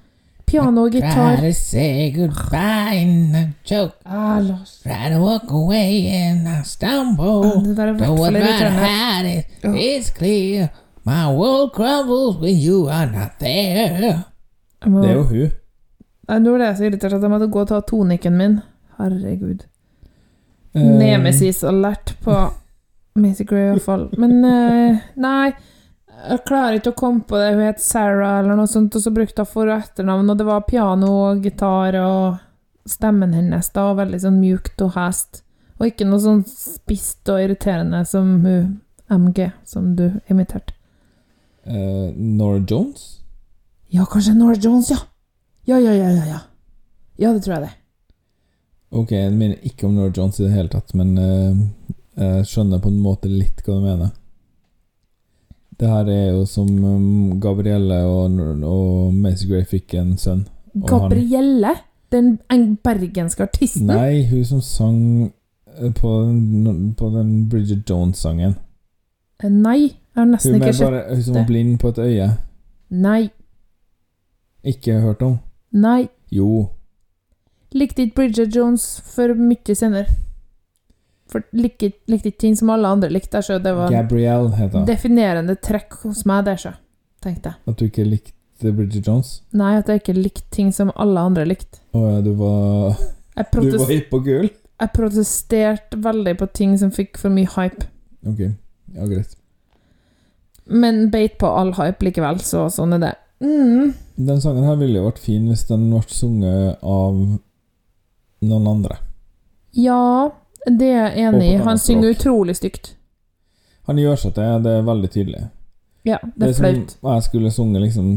piano 0.48 0.86
og 0.86 0.96
gitar. 0.96 1.36
Try 1.36 1.50
to 1.50 1.52
say 1.54 2.10
goodbye 2.14 3.02
and 3.02 3.36
I 3.36 3.42
choke. 3.68 3.94
Ah, 4.06 4.38
Lars. 4.40 4.80
Try 4.82 5.10
to 5.12 5.20
walk 5.20 5.50
away 5.50 6.08
and 6.08 6.48
I 6.48 6.62
stumble. 6.64 7.44
Ah, 7.44 7.60
det 7.62 7.78
er 7.78 8.66
i 8.66 8.72
had 8.72 9.26
it, 9.26 9.46
Oh. 9.64 9.74
it's 9.74 10.10
clear. 10.10 10.70
My 11.04 11.32
world 11.32 11.72
crumbles 11.72 12.36
when 12.36 12.56
you 12.56 12.88
are 12.88 13.06
not 13.06 13.38
there. 13.40 14.24
Det 14.84 15.10
er 15.10 15.14
jo 15.14 15.22
hun. 15.22 15.50
Nei, 16.28 16.38
Nå 16.44 16.54
ble 16.54 16.66
jeg 16.68 16.76
så 16.76 16.86
irritert 16.88 17.16
at 17.16 17.24
jeg 17.24 17.32
måtte 17.32 17.48
gå 17.52 17.62
og 17.62 17.70
ta 17.70 17.80
tonikken 17.88 18.36
min. 18.36 18.58
Herregud. 18.98 19.64
Uh, 20.76 20.84
Nemesis 21.00 21.62
alert 21.64 22.12
på 22.24 22.34
Macy 23.18 23.46
Gray, 23.48 23.70
i 23.70 23.72
hvert 23.72 23.86
fall. 23.86 24.04
Men 24.20 24.36
uh, 24.44 25.00
nei, 25.16 25.52
jeg 26.18 26.44
klarer 26.48 26.78
ikke 26.78 26.92
å 26.92 26.98
komme 26.98 27.24
på 27.28 27.38
det. 27.40 27.54
Hun 27.56 27.64
het 27.64 27.82
Sarah 27.82 28.42
eller 28.42 28.58
noe 28.58 28.68
sånt, 28.70 28.96
og 28.98 29.04
så 29.04 29.14
brukte 29.14 29.46
hun 29.46 29.52
for- 29.52 29.70
og 29.72 29.78
etternavn, 29.78 30.28
og 30.30 30.40
det 30.40 30.48
var 30.48 30.66
piano 30.68 31.12
og 31.30 31.44
gitar 31.46 31.96
og 32.02 32.38
stemmen 32.88 33.34
hennes 33.36 33.68
da, 33.72 33.90
var 33.90 34.04
veldig 34.04 34.20
sånn 34.24 34.40
mjukt 34.40 34.84
og 34.84 34.94
hest. 34.96 35.42
Og 35.78 35.90
ikke 35.90 36.08
noe 36.08 36.20
sånn 36.20 36.42
spist 36.48 37.28
og 37.30 37.40
irriterende 37.44 38.02
som 38.08 38.40
hun 38.44 38.80
MG, 39.08 39.52
som 39.64 39.94
du 39.96 40.10
imiterte. 40.28 40.74
Uh, 41.68 42.12
Nora 42.16 42.60
Jones? 42.64 43.22
Ja, 43.92 44.04
kanskje 44.08 44.34
Nora 44.36 44.56
Jones, 44.60 44.90
ja! 44.92 45.06
Ja, 45.68 45.78
ja, 45.78 45.92
ja, 45.92 46.08
ja. 46.10 46.24
Ja, 46.26 46.38
ja 47.18 47.32
det 47.36 47.42
tror 47.44 47.54
jeg 47.58 47.62
det. 47.66 47.74
Ok, 48.90 49.10
jeg 49.12 49.32
mener 49.36 49.56
ikke 49.68 49.86
om 49.86 49.96
Lord 50.00 50.16
Jones 50.16 50.38
i 50.40 50.46
det 50.46 50.52
hele 50.54 50.70
tatt, 50.72 50.94
men 50.96 51.10
uh, 51.20 51.58
jeg 52.16 52.46
skjønner 52.48 52.80
på 52.80 52.88
en 52.88 53.02
måte 53.04 53.28
litt 53.28 53.60
hva 53.66 53.74
du 53.76 53.82
mener. 53.84 54.14
Det 55.78 55.86
her 55.92 56.08
er 56.10 56.30
jo 56.32 56.46
som 56.48 56.70
um, 56.82 57.34
Gabrielle 57.40 57.98
og, 58.08 58.38
og 58.66 59.12
Macy 59.14 59.46
Gray 59.50 59.66
fikk 59.68 59.94
en 60.00 60.16
sønn. 60.18 60.46
Og 60.80 60.88
han- 60.90 61.04
Gabrielle? 61.10 61.74
Den 62.10 62.38
bergenske 62.82 63.42
artisten? 63.44 63.84
Nei, 63.86 64.22
hun 64.30 64.44
som 64.48 64.62
sang 64.64 65.00
eh, 65.76 65.90
på, 65.92 66.12
den- 66.24 66.94
på 66.96 67.10
den 67.12 67.34
Bridget 67.52 67.82
Jones-sangen. 67.90 68.54
Eh, 69.44 69.50
Nei, 69.52 69.82
jeg 69.92 70.16
har 70.16 70.24
nesten 70.30 70.56
ikke 70.56 70.72
sett 70.72 70.94
det. 70.96 71.02
hun 71.12 71.22
som 71.26 71.34
var 71.36 71.44
blind 71.50 71.76
på 71.82 71.88
et 71.92 71.98
øye. 72.06 72.30
Nei. 72.90 73.28
Ikke 74.64 74.96
hørt 75.04 75.20
om? 75.22 75.36
Nei. 75.72 76.08
Jo. 76.32 76.68
Likte 77.76 78.06
ikke 78.06 78.14
Bridget 78.22 78.54
Jones 78.56 78.86
for 79.04 79.34
mye 79.36 79.76
senere. 79.76 80.08
For 81.28 81.44
likte 81.52 81.90
likte 82.08 82.30
ikke 82.30 82.40
ting 82.40 82.56
som 82.56 82.70
alle 82.72 82.88
andre 82.88 83.10
likte. 83.12 83.42
Så 83.44 83.58
det 83.60 83.74
var 83.76 83.92
Gabrielle 83.92 84.54
heter 84.56 84.78
hun. 84.80 84.86
definerende 84.88 85.58
trekk 85.60 85.98
hos 86.06 86.24
meg 86.28 86.46
der, 86.48 86.56
så. 86.56 86.72
Tenkte 87.24 87.52
jeg. 87.52 87.60
At 87.68 87.78
du 87.80 87.84
ikke 87.88 88.06
likte 88.08 88.72
Bridget 88.72 89.06
Jones? 89.06 89.42
Nei, 89.52 89.74
at 89.76 89.90
jeg 89.90 90.00
ikke 90.02 90.16
likte 90.16 90.48
ting 90.54 90.72
som 90.72 90.92
alle 90.96 91.20
andre 91.20 91.44
likte. 91.48 91.82
Å 91.92 92.06
ja, 92.06 92.20
du 92.24 92.32
var 92.38 92.96
Du 93.52 93.76
var 93.76 93.92
hypp 93.92 94.14
og 94.16 94.24
gul? 94.26 94.48
jeg 94.78 94.90
protesterte 94.94 95.98
veldig 96.02 96.36
på 96.38 96.46
ting 96.54 96.76
som 96.78 96.90
fikk 96.94 97.18
for 97.18 97.34
mye 97.34 97.50
hype. 97.56 97.86
Ok, 98.26 98.40
ja, 98.94 99.06
greit. 99.10 99.32
Men 100.68 101.08
beit 101.10 101.38
på 101.40 101.48
all 101.50 101.72
hype 101.78 102.04
likevel, 102.04 102.38
så 102.44 102.66
sånn 102.70 102.94
er 102.98 103.02
det. 103.02 103.12
Mm. 103.40 103.92
Den 104.16 104.40
sangen 104.40 104.66
her 104.66 104.78
ville 104.80 104.98
jo 104.98 105.06
vært 105.06 105.22
fin 105.22 105.46
hvis 105.50 105.66
den 105.68 105.88
ble 105.92 106.02
sunget 106.10 106.82
av 106.82 107.18
noen 108.40 108.70
andre. 108.70 108.98
Ja, 109.78 110.30
det 110.66 110.88
er 110.90 111.12
jeg 111.12 111.28
enig 111.28 111.52
i. 111.52 111.60
Han 111.62 111.78
synger 111.78 112.16
utrolig 112.16 112.56
stygt. 112.58 112.94
Han 113.88 114.00
gjør 114.00 114.18
seg 114.20 114.34
til, 114.36 114.58
det 114.64 114.74
er 114.80 114.84
veldig 114.84 115.10
tydelig. 115.12 115.44
Ja, 116.08 116.18
det 116.34 116.50
er 116.50 116.58
flaut. 116.58 116.74
flaut. 116.74 116.90
som 117.00 117.14
jeg 117.14 117.22
skulle 117.22 117.50
sunget 117.52 117.82
liksom 117.82 118.10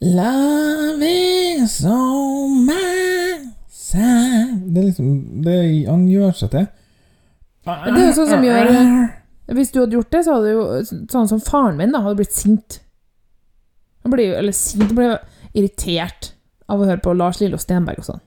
Love 0.00 1.04
is 1.04 1.70
so 1.70 2.46
my 2.48 3.50
side 3.68 4.60
Det 4.66 4.80
er 4.80 4.86
liksom 4.86 5.42
det, 5.44 5.86
Han 5.88 6.06
gjør 6.08 6.30
seg 6.36 6.50
til. 6.50 6.68
Det 7.66 7.96
er 7.96 8.06
jo 8.06 8.12
sånn 8.16 8.30
som 8.30 8.44
gjør 8.44 8.70
Hvis 9.56 9.72
du 9.74 9.80
hadde 9.80 9.98
gjort 9.98 10.12
det, 10.12 10.22
så 10.24 10.36
hadde 10.38 10.54
jo 10.54 10.62
sånn 11.10 11.28
som 11.28 11.42
faren 11.42 11.76
min 11.80 11.92
da, 11.92 12.04
hadde 12.04 12.20
blitt 12.22 12.36
sint. 12.36 12.80
Han 14.04 14.12
blir 14.14 14.30
jo, 14.30 14.34
eller 14.40 14.52
sint, 14.56 14.92
blir 14.96 15.10
jo 15.12 15.16
irritert 15.52 16.32
av 16.70 16.80
å 16.80 16.86
høre 16.88 17.02
på 17.04 17.12
Lars 17.18 17.40
Lillo 17.42 17.58
Stenberg 17.60 17.98
og 18.02 18.06
sånn. 18.12 18.20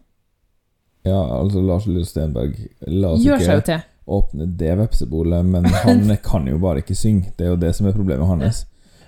Ja, 1.03 1.20
altså 1.39 1.60
Lars 1.63 1.84
Lille 1.89 2.06
Stenberg 2.08 2.53
La 2.88 3.10
oss 3.12 3.24
Gjør 3.25 3.42
seg 3.42 3.50
jo 3.50 3.60
ikke 3.60 3.68
til. 3.74 3.82
åpne 4.15 4.46
det 4.60 4.75
vepsebolet, 4.80 5.46
men 5.46 5.65
han 5.84 6.06
kan 6.30 6.46
jo 6.48 6.60
bare 6.63 6.80
ikke 6.84 6.96
synge. 6.96 7.34
Det 7.38 7.48
er 7.48 7.51
jo 7.51 7.58
det 7.60 7.74
som 7.75 7.88
er 7.89 7.96
problemet 7.98 8.27
hans. 8.30 8.62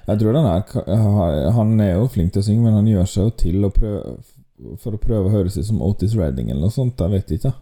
Jeg 0.05 0.19
tror 0.21 0.35
den 0.35 0.45
her 0.45 1.51
Han 1.55 1.79
er 1.81 1.93
jo 1.95 2.07
flink 2.11 2.33
til 2.35 2.43
å 2.43 2.45
synge, 2.45 2.65
men 2.67 2.75
han 2.77 2.89
gjør 2.89 3.07
seg 3.09 3.23
jo 3.23 3.31
til 3.41 3.63
å 3.65 3.71
prøve, 3.73 4.17
for 4.83 4.95
å 4.95 4.99
prøve 5.01 5.29
å 5.29 5.33
høres 5.33 5.55
ut 5.57 5.65
som 5.69 5.79
Otis 5.81 6.13
Redding 6.19 6.51
eller 6.51 6.67
noe 6.67 6.75
sånt. 6.75 6.99
Jeg 6.99 7.11
vet 7.15 7.31
ikke. 7.39 7.53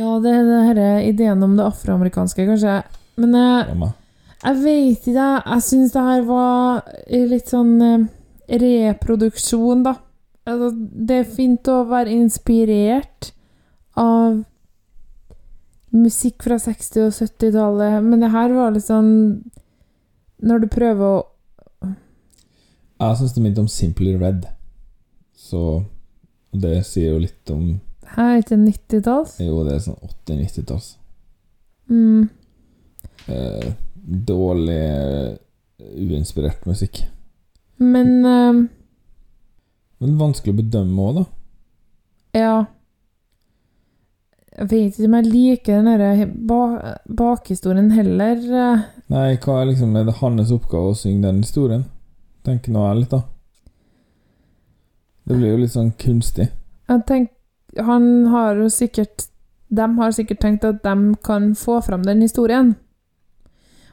Ja, 0.00 0.14
det 0.24 0.32
er 0.32 0.48
denne 0.48 0.88
ideen 1.04 1.44
om 1.44 1.54
det 1.58 1.66
afroamerikanske, 1.68 2.46
kanskje. 2.48 2.78
Men 3.20 3.34
eh, 3.36 3.68
Ja, 3.68 3.76
meg. 3.84 3.92
Jeg 4.42 4.58
vet 4.62 5.06
ikke, 5.06 5.28
jeg. 5.46 5.62
Syns 5.62 5.92
det 5.94 6.02
her 6.02 6.24
var 6.26 6.82
litt 7.10 7.50
sånn 7.52 7.74
eh, 7.86 8.06
reproduksjon, 8.62 9.84
da. 9.86 9.96
Altså, 10.48 10.72
det 10.74 11.20
er 11.20 11.34
fint 11.36 11.68
å 11.70 11.84
være 11.86 12.10
inspirert 12.16 13.30
av 13.98 14.40
musikk 15.92 16.42
fra 16.46 16.56
60- 16.58 17.06
og 17.06 17.12
70-tallet, 17.14 18.00
men 18.02 18.24
det 18.24 18.32
her 18.32 18.54
var 18.56 18.72
litt 18.72 18.86
sånn 18.86 19.12
Når 20.42 20.64
du 20.64 20.66
prøver 20.72 21.04
å 21.04 21.90
Jeg 22.98 23.18
syns 23.20 23.34
det 23.36 23.42
minner 23.44 23.62
om 23.62 23.68
Simply 23.70 24.16
Red. 24.18 24.48
Så 25.36 25.84
det 26.52 26.80
sier 26.88 27.12
jo 27.12 27.22
litt 27.22 27.52
om 27.52 27.78
Her 28.16 28.34
er 28.34 28.42
ikke 28.42 28.58
90-talls. 28.58 29.38
Jo, 29.44 29.62
det 29.66 29.76
er 29.76 29.84
sånn 29.86 30.00
80-90-talls. 30.26 30.88
Mm. 31.92 32.28
Eh, 33.30 33.70
dårlig 34.02 34.78
eh, 34.82 35.36
uinspirert 35.98 36.66
musikk. 36.66 37.04
Men 37.82 38.10
uh, 38.26 38.62
Men 40.02 40.18
vanskelig 40.18 40.54
å 40.54 40.60
bedømme 40.60 41.02
òg, 41.08 41.16
da. 41.16 41.24
ja 42.38 42.54
Jeg 44.52 44.68
vet 44.70 44.96
ikke 44.98 45.08
om 45.08 45.16
jeg 45.18 45.30
liker 45.32 45.78
den 45.80 45.88
derre 45.90 46.26
ba 46.50 46.60
bakhistorien 47.08 47.90
heller. 47.94 48.36
eh. 48.36 48.82
Nei, 49.12 49.36
hva 49.42 49.60
er 49.60 49.70
liksom 49.70 49.96
Er 49.96 50.04
det 50.08 50.18
hans 50.20 50.52
oppgave 50.54 50.92
å 50.92 50.98
synge 50.98 51.26
den 51.26 51.42
historien? 51.42 51.84
Tenker 52.44 52.72
nå 52.74 52.82
jeg 52.88 53.00
litt, 53.02 53.10
da. 53.14 53.22
Det 55.24 55.36
blir 55.38 55.52
jo 55.54 55.60
litt 55.62 55.72
sånn 55.74 55.92
kunstig. 55.98 56.48
Jeg 56.90 57.04
tenker, 57.06 57.34
han 57.86 58.26
har 58.32 58.58
jo 58.58 58.68
sikkert 58.68 59.28
De 59.72 59.86
har 59.96 60.10
sikkert 60.12 60.40
tenkt 60.42 60.64
at 60.68 60.82
de 60.84 61.14
kan 61.24 61.54
få 61.56 61.78
fram 61.80 62.02
den 62.04 62.20
historien. 62.20 62.74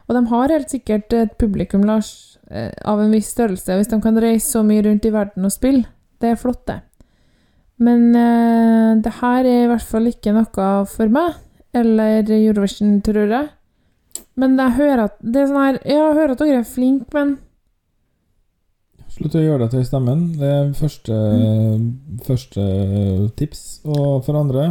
Og 0.09 0.17
de 0.17 0.25
har 0.31 0.53
helt 0.55 0.71
sikkert 0.73 1.13
et 1.13 1.35
publikum, 1.37 1.83
Lars, 1.85 2.39
eh, 2.49 2.71
av 2.81 2.99
en 2.99 3.11
viss 3.13 3.29
størrelse, 3.29 3.75
hvis 3.77 3.91
de 3.91 3.99
kan 4.01 4.17
reise 4.17 4.49
så 4.49 4.63
mye 4.65 4.81
rundt 4.87 5.05
i 5.05 5.13
verden 5.13 5.45
og 5.45 5.53
spille. 5.53 5.85
Det 6.19 6.31
er 6.31 6.39
flott, 6.39 6.65
det. 6.67 6.81
Men 7.79 8.09
uh, 8.11 8.97
det 8.99 9.13
her 9.21 9.45
er 9.45 9.61
i 9.63 9.69
hvert 9.69 9.85
fall 9.87 10.09
ikke 10.09 10.33
noe 10.35 10.71
for 10.89 11.13
meg. 11.13 11.37
Eller 11.77 12.25
Eurovision, 12.25 12.97
tror 13.05 13.29
jeg. 13.29 13.51
Men 14.39 14.57
jeg 14.57 14.75
hører 14.79 15.05
at 15.05 15.21
det 15.21 15.43
er 15.43 15.47
sånn 15.51 15.61
her 15.61 15.77
jeg 15.85 16.17
hører 16.17 16.33
at 16.33 16.41
dere 16.41 16.63
er 16.63 16.67
flinke, 16.67 17.07
men 17.13 17.37
Slutt 19.09 19.35
å 19.35 19.41
gjøre 19.41 19.65
det 19.65 19.73
til 19.73 19.85
stemmen. 19.87 20.19
Det 20.37 20.47
er 20.47 20.67
første, 20.77 21.15
første 22.27 22.65
tips. 23.39 23.63
Og 23.89 24.21
for 24.23 24.37
andre 24.39 24.67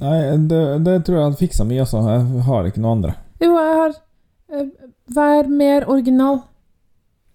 Nei, 0.00 0.20
det, 0.48 0.60
det 0.84 0.94
tror 1.04 1.18
jeg 1.18 1.26
hadde 1.28 1.40
fiksa 1.40 1.66
mye, 1.68 1.82
altså. 1.84 2.00
Jeg 2.08 2.44
har 2.46 2.68
ikke 2.68 2.80
noe 2.84 2.94
andre. 2.96 3.16
Jo, 3.42 3.50
jeg 3.56 3.74
har 3.80 3.98
eh, 4.56 4.70
Vær 5.10 5.48
mer 5.50 5.88
original. 5.90 6.38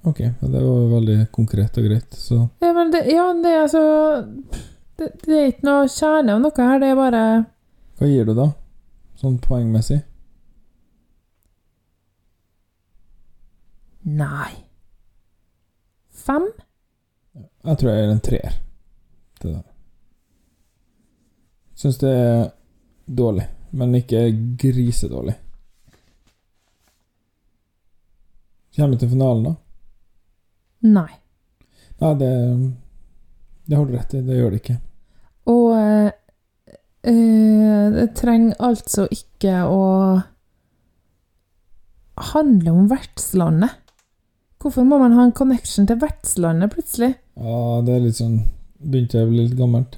Ok, 0.05 0.19
det 0.39 0.61
var 0.61 0.89
veldig 0.93 1.17
konkret 1.35 1.77
og 1.81 1.87
greit, 1.89 2.13
så 2.13 2.43
Ja, 2.61 2.71
men 2.77 2.91
det, 2.93 3.01
ja, 3.09 3.25
det 3.41 3.51
er 3.51 3.63
altså 3.63 3.81
det, 4.99 5.07
det 5.25 5.39
er 5.39 5.47
ikke 5.49 5.65
noe 5.65 5.87
kjerne 5.89 6.35
av 6.35 6.43
noe 6.43 6.67
her, 6.69 6.77
det 6.83 6.91
er 6.91 6.99
bare 6.99 7.23
Hva 7.97 8.09
gir 8.11 8.29
du, 8.29 8.35
da? 8.37 8.45
Sånn 9.17 9.39
poengmessig? 9.41 9.97
Nei. 14.05 14.51
Fem? 16.25 16.45
Jeg 17.65 17.79
tror 17.81 17.89
jeg 17.89 18.03
gir 18.03 18.13
en 18.13 18.25
treer. 18.29 18.59
Det 19.41 19.49
der. 19.55 19.63
Syns 21.75 21.99
det 21.99 22.11
er 22.11 22.45
dårlig, 23.05 23.47
men 23.75 23.95
ikke 23.99 24.29
grisedårlig. 24.59 25.35
Kommer 28.75 28.95
vi 28.95 29.01
til 29.03 29.11
finalen, 29.11 29.47
da? 29.47 29.53
Nei. 30.85 31.11
Nei, 32.01 32.13
det 32.19 32.31
Det 33.65 33.77
har 33.77 33.85
du 33.85 33.95
rett 33.95 34.13
i, 34.13 34.21
det 34.21 34.35
gjør 34.37 34.51
det 34.53 34.59
ikke. 34.61 34.75
Og 35.49 35.69
eh, 35.79 36.11
det 37.95 38.09
trenger 38.17 38.59
altså 38.61 39.07
ikke 39.13 39.63
å 39.65 39.85
handle 42.33 42.71
om 42.71 42.89
vertslandet. 42.91 43.73
Hvorfor 44.61 44.85
må 44.87 44.97
man 45.01 45.13
ha 45.17 45.25
en 45.25 45.35
connection 45.35 45.87
til 45.89 45.99
vertslandet 46.01 46.73
plutselig? 46.73 47.15
Ja, 47.37 47.81
det 47.85 47.95
er 47.95 48.05
litt 48.07 48.21
sånn 48.21 48.37
Begynte 48.85 49.17
jeg 49.17 49.25
å 49.25 49.29
bli 49.31 49.43
litt 49.45 49.57
gammelt. 49.57 49.95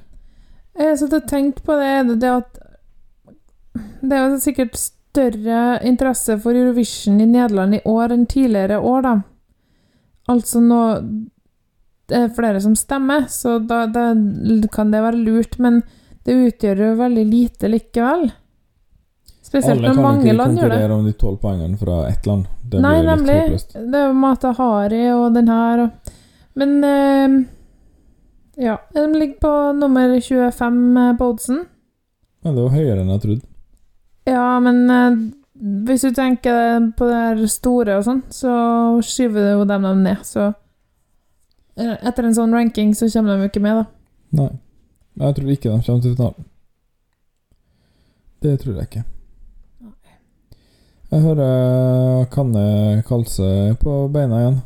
Jeg 0.77 0.91
har 0.91 0.97
satt 0.99 1.15
og 1.17 1.27
tenkt 1.29 1.63
på 1.65 1.75
det, 1.79 2.19
det, 2.21 2.29
at 2.29 2.59
Det 4.01 4.13
er 4.17 4.27
jo 4.29 4.39
sikkert 4.41 4.77
større 4.77 5.61
interesse 5.87 6.35
for 6.41 6.53
Eurovision 6.57 7.19
i 7.21 7.25
Nederland 7.25 7.79
i 7.79 7.81
år 7.89 8.13
enn 8.13 8.27
tidligere 8.29 8.77
år, 8.79 9.01
da. 9.07 9.15
Altså 10.29 10.61
nå 10.61 10.81
Det 12.07 12.17
er 12.21 12.35
flere 12.35 12.61
som 12.63 12.75
stemmer, 12.77 13.25
så 13.27 13.57
da, 13.59 13.85
da 13.91 14.11
kan 14.71 14.91
det 14.93 15.01
være 15.03 15.17
lurt, 15.25 15.57
men 15.59 15.81
det 16.27 16.35
utgjør 16.53 16.83
jo 16.85 16.91
veldig 17.01 17.23
lite 17.27 17.67
likevel. 17.71 18.29
Spesielt 19.43 19.79
Alle 19.79 19.89
når 19.89 19.95
kan 19.95 20.03
mange 20.03 20.23
ikke 20.25 20.37
land 20.37 20.57
gjør 20.57 20.63
det. 20.63 20.69
konkurrere 20.77 20.95
om 20.99 21.05
de 21.07 21.13
tolv 21.19 21.37
poengene 21.41 21.77
fra 21.79 21.97
ett 22.09 22.25
land. 22.27 22.47
Det 22.67 22.81
Nei, 22.83 22.93
blir 22.97 23.03
litt 23.07 23.11
nemlig. 23.13 23.37
håpløst. 23.41 23.75
Det 23.91 23.99
er 23.99 24.07
jo 24.07 24.15
Mata 24.23 24.51
Hari 24.57 25.03
og 25.15 25.27
den 25.35 25.47
her 25.51 25.83
og 25.85 26.13
Men 26.57 26.71
eh, 26.83 27.35
ja. 28.57 28.77
De 28.93 29.05
ligger 29.13 29.39
på 29.39 29.53
nummer 29.77 30.19
25 30.19 30.97
eh, 30.97 31.15
på 31.17 31.31
oddsen. 31.31 31.65
Ja, 32.43 32.51
det 32.51 32.61
var 32.61 32.75
høyere 32.75 33.01
enn 33.01 33.11
jeg 33.13 33.23
trodde. 33.25 33.47
Ja, 34.27 34.59
men 34.63 34.83
eh, 34.91 35.17
hvis 35.87 36.05
du 36.05 36.11
tenker 36.13 36.91
på 36.97 37.09
det 37.09 37.19
her 37.21 37.43
store 37.51 37.99
og 37.99 38.07
sånn, 38.07 38.23
så 38.33 38.53
skyver 39.05 39.53
jo 39.55 39.67
dem 39.69 39.85
dem 39.87 40.03
ned, 40.05 40.23
så 40.27 40.51
eh, 41.77 41.95
Etter 41.97 42.27
en 42.27 42.37
sånn 42.37 42.55
ranking 42.55 42.93
så 42.97 43.09
kommer 43.13 43.35
de 43.35 43.45
jo 43.45 43.51
ikke 43.51 43.63
med, 43.63 43.83
da. 43.83 44.41
Nei. 44.41 44.53
Jeg 45.17 45.37
tror 45.37 45.53
ikke 45.53 45.69
de 45.71 45.85
kommer 45.85 46.01
til 46.03 46.17
finalen. 46.17 46.49
Det 48.45 48.59
tror 48.61 48.75
jeg 48.75 48.89
ikke. 48.89 49.03
Jeg 51.07 51.23
hører 51.23 52.25
Kanne 52.33 53.01
Kalse 53.07 53.75
på 53.81 53.95
beina 54.13 54.43
igjen. 54.43 54.61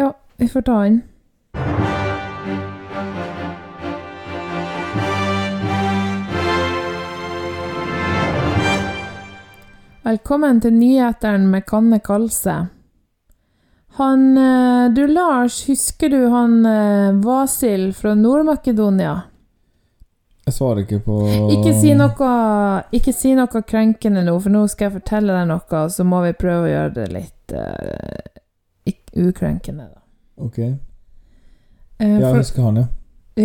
Ja, 0.00 0.12
vi 0.40 0.48
får 0.48 0.66
ta 0.66 0.82
den. 0.82 1.02
Velkommen 10.00 10.62
til 10.64 10.72
nyheteren 10.72 11.42
med 11.52 11.66
Kanne 11.68 11.98
Kalse. 12.00 12.54
Han 13.98 14.22
eh, 14.40 14.86
Du, 14.96 15.02
Lars, 15.06 15.66
husker 15.68 16.08
du 16.08 16.22
han 16.32 16.64
eh, 16.64 17.18
Vasil 17.20 17.90
fra 17.92 18.14
Nord-Makedonia? 18.16 19.18
Jeg 20.46 20.56
svarer 20.56 20.86
ikke 20.86 21.02
på 21.04 21.18
Ikke 21.52 21.74
si 21.76 21.92
noe 21.98 22.30
Ikke 22.96 23.12
si 23.12 23.34
noe 23.36 23.62
krenkende 23.68 24.24
nå, 24.24 24.38
for 24.40 24.56
nå 24.56 24.64
skal 24.72 24.88
jeg 24.88 24.96
fortelle 25.02 25.36
deg 25.36 25.52
noe, 25.52 25.68
og 25.82 25.92
så 25.92 26.08
må 26.08 26.22
vi 26.24 26.32
prøve 26.40 26.64
å 26.64 26.72
gjøre 26.72 26.96
det 26.96 27.06
litt 27.12 27.54
uh, 27.60 28.96
ukrenkende, 29.20 29.90
da. 29.90 30.00
Ok. 30.40 30.58
Jeg 30.64 32.24
for, 32.24 32.40
husker 32.40 32.70
han, 32.70 32.80
ja. 32.80 32.88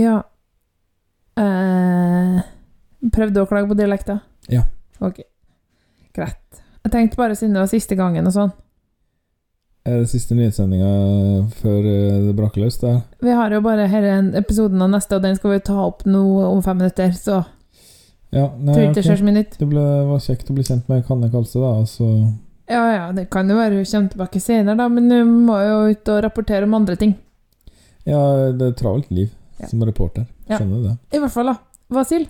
ja 0.06 0.18
Uh, 1.36 2.38
Prøvde 3.12 3.36
du 3.36 3.42
å 3.42 3.48
klage 3.50 3.68
på 3.68 3.76
dialekta? 3.76 4.22
Ja. 4.48 4.62
Ok. 5.04 5.20
Greit. 6.16 6.62
Jeg 6.86 6.92
tenkte 6.94 7.18
bare 7.20 7.36
siden 7.36 7.56
det 7.58 7.64
var 7.64 7.72
siste 7.72 7.96
gangen 7.98 8.28
og 8.30 8.34
sånn. 8.36 8.54
Er 9.86 10.00
det 10.02 10.10
siste 10.10 10.34
nyhetssendinga 10.34 10.92
før 11.60 11.84
eh, 11.86 12.22
det 12.26 12.32
braker 12.38 12.64
løs? 12.64 12.80
Vi 13.22 13.34
har 13.38 13.54
jo 13.54 13.60
bare 13.62 13.86
en 13.86 14.32
episoden 14.38 14.82
av 14.82 14.90
neste, 14.90 15.18
og 15.18 15.22
den 15.22 15.36
skal 15.38 15.52
vi 15.54 15.60
ta 15.68 15.76
opp 15.86 16.06
nå 16.10 16.22
om 16.48 16.64
fem 16.66 16.80
minutter, 16.82 17.12
så 17.14 17.44
Ja, 18.34 18.48
nei, 18.58 18.74
tror 18.74 18.88
ikke 18.88 18.96
det 18.98 19.04
skjer 19.06 19.20
så 19.22 19.28
mye 19.28 19.36
nytt. 19.38 19.58
Det 19.60 19.68
ble, 19.70 19.84
var 20.10 20.24
kjekt 20.26 20.50
å 20.50 20.56
bli 20.58 20.66
kjent 20.66 20.90
med 20.90 21.06
Kanne 21.08 21.30
Kalse, 21.32 21.60
da. 21.62 21.76
og 21.84 21.86
Så 21.88 22.08
Ja, 22.68 22.82
ja, 22.96 23.12
det 23.14 23.28
kan 23.30 23.48
jo 23.50 23.60
være 23.60 23.78
hun 23.78 23.86
kommer 23.86 24.10
tilbake 24.16 24.42
senere, 24.42 24.76
da, 24.80 24.88
men 24.90 25.12
hun 25.14 25.36
må 25.46 25.60
jo 25.62 25.78
ut 25.94 26.10
og 26.16 26.24
rapportere 26.26 26.66
om 26.66 26.74
andre 26.74 26.96
ting. 26.98 27.14
Ja, 28.06 28.52
det 28.58 28.72
er 28.72 28.80
travelt 28.82 29.12
liv 29.14 29.30
Ja. 29.60 29.68
som 29.70 29.86
reporter. 29.86 30.26
Skjønner 30.50 30.82
du 30.82 30.88
det? 30.90 30.98
I 31.16 31.22
hvert 31.22 31.32
fall, 31.32 31.54
da. 31.54 31.56
Vasil 31.94 32.26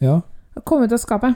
Ja. 0.00 0.20
Kom 0.64 0.82
ut 0.84 0.92
av 0.92 1.00
skapet. 1.00 1.34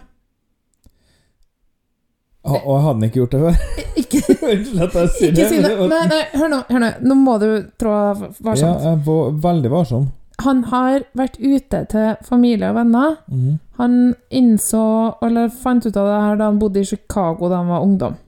Og 2.47 2.77
hadde 2.83 2.93
han 2.95 3.07
ikke 3.09 3.19
gjort 3.23 3.33
det 3.35 3.41
før? 3.43 3.57
Ikke, 3.97 4.21
jeg 4.51 4.61
sier 4.67 4.85
ikke 4.87 5.35
det. 5.35 5.47
si 5.51 5.59
det. 5.65 5.73
Nei, 5.91 6.03
nei, 6.13 6.21
hør 6.39 6.51
nå, 6.53 6.61
hør 6.71 6.83
nå. 6.85 6.91
Nå 7.11 7.17
må 7.19 7.35
du 7.43 7.49
trå 7.81 7.95
Ja, 7.97 8.29
varsomt. 8.47 8.85
jeg 8.87 9.01
var 9.09 9.33
veldig 9.49 9.73
varsom. 9.73 10.05
Han 10.45 10.61
har 10.69 11.07
vært 11.17 11.39
ute 11.41 11.81
til 11.91 12.11
familie 12.29 12.69
og 12.71 12.77
venner. 12.77 13.17
Mm. 13.33 13.57
Han 13.81 13.97
innså, 14.31 14.83
eller 15.25 15.49
fant 15.49 15.87
ut 15.89 15.97
av 15.97 16.07
det 16.11 16.21
her 16.27 16.37
da 16.43 16.51
han 16.51 16.59
bodde 16.61 16.83
i 16.85 16.89
Chicago 16.89 17.49
da 17.49 17.63
han 17.63 17.71
var 17.73 17.83
ungdom. 17.87 18.19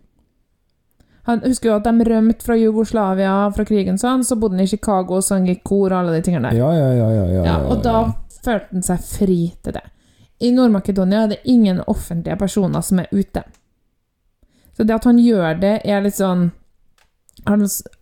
Han 1.28 1.42
husker 1.44 1.68
jo 1.68 1.74
at 1.76 1.84
de 1.84 2.06
rømte 2.08 2.40
fra 2.46 2.56
Jugoslavia 2.56 3.34
fra 3.52 3.64
krigen, 3.68 3.98
sånn, 4.00 4.22
så 4.24 4.38
bodde 4.40 4.56
han 4.56 4.64
i 4.64 4.70
Chicago 4.70 5.18
og 5.18 5.24
sang 5.26 5.44
i 5.52 5.58
kor 5.60 5.92
og 5.92 5.98
alle 6.00 6.14
de 6.16 6.22
tingene 6.24 6.48
der. 6.48 6.56
Ja, 6.62 6.70
ja, 6.72 6.88
ja, 6.96 7.08
ja, 7.12 7.26
ja, 7.36 7.42
Ja, 7.44 7.56
og 7.68 7.82
da 7.84 7.94
ja. 8.06 8.38
følte 8.46 8.72
han 8.72 8.86
seg 8.88 9.04
fri 9.04 9.38
til 9.62 9.76
det. 9.76 9.84
I 10.40 10.52
Nord-Makedonia 10.56 11.26
er 11.26 11.32
det 11.34 11.40
ingen 11.52 11.82
offentlige 11.90 12.38
personer 12.40 12.80
som 12.86 13.02
er 13.02 13.12
ute. 13.12 13.42
Så 14.78 14.86
det 14.86 14.94
at 14.94 15.08
han 15.10 15.18
gjør 15.18 15.58
det, 15.58 15.74
er 15.82 16.04
litt 16.04 16.14
sånn 16.14 16.52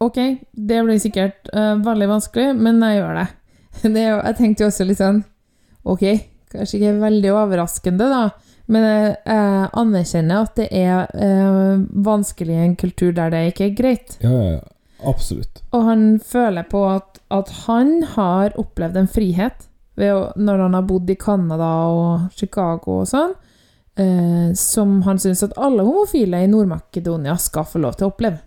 Ok, 0.02 0.16
det 0.52 0.78
blir 0.84 0.98
sikkert 1.00 1.48
uh, 1.54 1.76
veldig 1.80 2.08
vanskelig, 2.10 2.50
men 2.56 2.80
jeg 2.82 2.98
gjør 2.98 3.18
det. 3.20 3.26
det 3.94 4.02
er 4.02 4.10
jeg 4.10 4.36
tenkte 4.40 4.64
jo 4.64 4.68
også 4.72 4.86
litt 4.88 5.00
sånn 5.00 5.20
Ok, 5.86 6.04
kanskje 6.52 6.80
ikke 6.80 6.94
veldig 7.00 7.32
overraskende, 7.32 8.08
da, 8.10 8.22
men 8.72 8.86
jeg, 8.88 9.12
uh, 9.30 9.66
anerkjenner 9.78 10.48
at 10.48 10.56
det 10.58 10.66
er 10.74 11.12
uh, 11.14 11.84
vanskelig 12.04 12.56
i 12.56 12.64
en 12.64 12.76
kultur 12.80 13.14
der 13.14 13.30
det 13.32 13.44
ikke 13.52 13.68
er 13.68 13.76
greit. 13.78 14.16
Ja, 14.24 14.32
ja, 14.34 14.56
ja. 14.58 14.64
Absolutt. 15.06 15.62
Og 15.76 15.84
han 15.86 16.04
føler 16.24 16.66
på 16.68 16.82
at, 16.88 17.20
at 17.30 17.52
han 17.66 18.00
har 18.16 18.56
opplevd 18.58 18.96
en 18.96 19.10
frihet 19.12 19.66
å, 19.96 20.20
når 20.36 20.64
han 20.64 20.76
har 20.76 20.86
bodd 20.88 21.10
i 21.12 21.18
Canada 21.20 21.68
og 21.92 22.32
Chicago 22.36 23.02
og 23.02 23.10
sånn, 23.10 23.36
eh, 23.96 24.52
som 24.54 25.00
han 25.02 25.18
syns 25.18 25.42
at 25.46 25.56
alle 25.56 25.84
homofile 25.86 26.42
i 26.44 26.50
Nord-Makedonia 26.50 27.36
skal 27.40 27.66
få 27.68 27.82
lov 27.82 27.96
til 27.96 28.08
å 28.08 28.12
oppleve. 28.12 28.42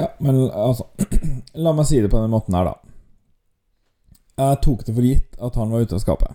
Ja, 0.00 0.08
men 0.18 0.46
altså 0.48 0.86
La 1.64 1.74
meg 1.76 1.88
si 1.88 2.00
det 2.00 2.08
på 2.12 2.20
den 2.20 2.32
måten 2.32 2.56
her, 2.56 2.70
da. 2.70 2.76
Jeg 4.40 4.60
tok 4.64 4.84
det 4.86 4.94
for 4.96 5.04
gitt 5.04 5.40
at 5.48 5.56
han 5.60 5.72
var 5.72 5.84
ute 5.84 5.98
av 5.98 6.00
skapet. 6.00 6.30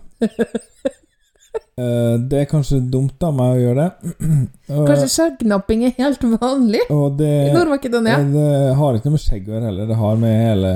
Uh, 1.76 2.14
det 2.30 2.42
er 2.44 2.50
kanskje 2.50 2.78
dumt 2.92 3.22
av 3.26 3.34
meg 3.34 3.56
å 3.56 3.62
gjøre 3.64 3.86
det. 3.86 4.12
Uh, 4.66 4.82
Kanskje 4.82 5.06
skjeggnapping 5.12 5.84
er 5.86 5.92
helt 5.94 6.24
vanlig 6.26 6.80
Og 6.90 7.20
det, 7.20 7.28
i 7.46 7.52
Nord-Makedonia? 7.54 8.16
det 8.32 8.46
har 8.74 8.96
ikke 8.96 9.06
noe 9.06 9.14
med 9.14 9.22
skjegg 9.22 9.44
å 9.46 9.52
gjøre 9.54 9.68
heller. 9.68 9.86
Det 9.86 9.98
har 10.00 10.16
med 10.18 10.34
hele 10.42 10.72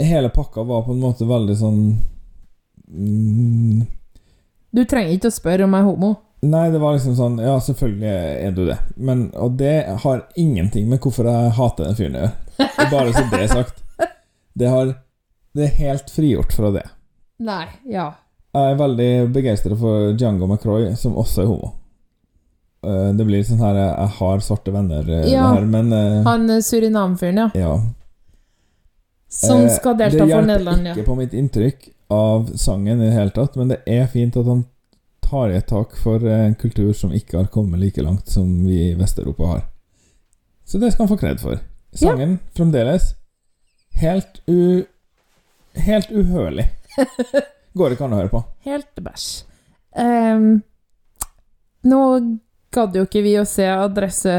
Hele 0.00 0.30
pakka 0.32 0.64
var 0.64 0.86
på 0.86 0.94
en 0.94 1.02
måte 1.02 1.26
veldig 1.28 1.56
sånn 1.60 1.82
mm, 2.88 3.82
Du 4.78 4.84
trenger 4.86 5.16
ikke 5.16 5.30
å 5.32 5.34
spørre 5.34 5.66
om 5.66 5.74
jeg 5.74 5.82
er 5.82 5.88
homo. 5.88 6.10
Nei, 6.46 6.68
det 6.70 6.78
var 6.78 6.94
liksom 6.94 7.16
sånn 7.18 7.40
Ja, 7.42 7.56
selvfølgelig 7.58 8.12
er 8.46 8.52
du 8.54 8.60
det. 8.68 8.76
Men, 8.94 9.24
og 9.34 9.56
det 9.58 9.72
har 10.04 10.20
ingenting 10.38 10.86
med 10.90 11.00
hvorfor 11.02 11.26
jeg 11.26 11.50
hater 11.56 11.88
den 11.88 11.98
fyren 11.98 12.14
å 12.14 12.22
gjøre. 12.22 12.68
Bare 12.92 13.14
så 13.16 13.24
det 13.32 13.40
er 13.42 13.50
sagt. 13.50 13.82
Det, 14.58 14.68
har, 14.70 14.92
det 15.58 15.66
er 15.66 15.74
helt 15.80 16.12
frigjort 16.14 16.54
fra 16.54 16.70
det. 16.78 16.84
Nei, 17.42 17.64
ja. 17.90 18.06
Jeg 18.54 18.72
er 18.72 18.78
veldig 18.80 19.10
begeistra 19.34 19.76
for 19.78 20.12
Django 20.18 20.46
McCroy, 20.48 20.92
som 20.98 21.18
også 21.20 21.42
er 21.42 21.50
homo. 21.50 21.72
Eh, 22.86 23.10
Det 23.18 23.26
blir 23.26 23.42
sånn 23.46 23.60
her 23.62 23.76
Jeg 23.82 24.08
har 24.20 24.42
svarte 24.46 24.72
venner, 24.74 25.10
eh, 25.18 25.26
Ja. 25.32 25.50
her, 25.56 25.66
men 25.66 25.92
eh, 25.92 26.22
Han 26.26 26.46
eh, 26.54 26.62
Surinam-fyren, 26.62 27.42
ja. 27.42 27.50
Ja. 27.66 27.74
Som 29.28 29.66
Eh, 29.66 29.74
skal 29.74 29.98
delta 29.98 30.22
for 30.26 30.46
Nederland, 30.46 30.86
ja. 30.86 30.94
Det 30.94 31.02
hjelper 31.02 31.02
ikke 31.02 31.10
på 31.10 31.18
mitt 31.18 31.34
inntrykk 31.42 31.88
av 32.08 32.52
sangen 32.56 33.00
i 33.00 33.08
det 33.08 33.16
hele 33.16 33.34
tatt, 33.36 33.56
men 33.56 33.72
det 33.72 33.82
er 33.86 34.06
fint 34.12 34.36
at 34.36 34.48
han 34.48 34.64
tar 35.24 35.52
i 35.52 35.58
et 35.58 35.68
tak 35.68 35.96
for 36.00 36.24
en 36.24 36.54
kultur 36.56 36.92
som 36.96 37.12
ikke 37.12 37.36
har 37.36 37.50
kommet 37.52 37.80
like 37.80 38.02
langt 38.02 38.30
som 38.32 38.48
vi 38.64 38.90
i 38.90 38.94
Vest-Europa 38.96 39.50
har. 39.50 39.66
Så 40.64 40.80
det 40.80 40.92
skal 40.92 41.04
han 41.04 41.12
få 41.12 41.20
kred 41.20 41.40
for. 41.40 41.60
Sangen 41.96 42.38
fremdeles 42.56 43.14
helt 44.00 44.40
u... 44.46 44.84
Helt 45.78 46.10
uhørlig. 46.10 46.64
Går 47.78 47.94
ikke 47.94 48.06
an 48.08 48.14
å 48.16 48.18
høre 48.22 48.32
på. 48.32 48.40
Helt 48.66 49.02
bæsj. 49.04 49.28
Um, 49.98 50.48
nå 51.86 52.00
gadd 52.74 52.96
jo 52.96 53.04
ikke 53.06 53.22
vi 53.24 53.36
å 53.38 53.46
se 53.48 53.68
Adresse 53.70 54.34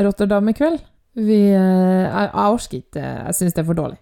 Rotterdam 0.00 0.52
i 0.52 0.54
kveld. 0.56 0.84
Vi 1.16 1.38
eh, 1.48 2.04
Jeg, 2.04 2.28
jeg 2.28 2.52
orker 2.52 2.78
ikke. 2.78 3.02
Jeg 3.02 3.36
syns 3.38 3.56
det 3.56 3.62
er 3.62 3.68
for 3.68 3.78
dårlig. 3.78 3.98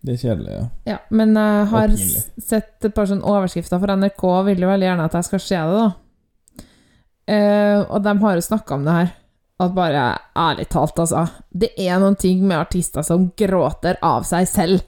Det 0.00 0.14
er 0.14 0.20
kjedelig, 0.22 0.52
ja. 0.54 0.66
Ja, 0.88 0.98
men 1.12 1.34
jeg 1.36 1.64
har 1.72 1.94
sett 1.96 2.86
et 2.88 2.94
par 2.96 3.08
sånne 3.08 3.26
overskrifter 3.28 3.80
for 3.82 3.92
NRK 4.00 4.22
og 4.30 4.46
vil 4.48 4.62
jo 4.64 4.70
veldig 4.70 4.86
gjerne 4.88 5.08
at 5.10 5.16
jeg 5.18 5.28
skal 5.28 5.42
se 5.44 5.64
det, 5.70 5.80
da. 5.80 6.64
Eh, 7.30 7.80
og 7.84 8.00
de 8.02 8.14
har 8.22 8.38
jo 8.38 8.44
snakka 8.46 8.78
om 8.78 8.86
det 8.86 8.94
her. 8.96 9.10
At 9.60 9.74
bare 9.76 10.04
ærlig 10.40 10.64
talt, 10.72 10.96
altså 11.02 11.26
Det 11.52 11.68
er 11.76 11.98
noen 12.00 12.14
ting 12.16 12.40
med 12.48 12.56
artister 12.56 13.04
som 13.04 13.26
gråter 13.36 13.98
av 14.00 14.24
seg 14.24 14.48
selv. 14.48 14.86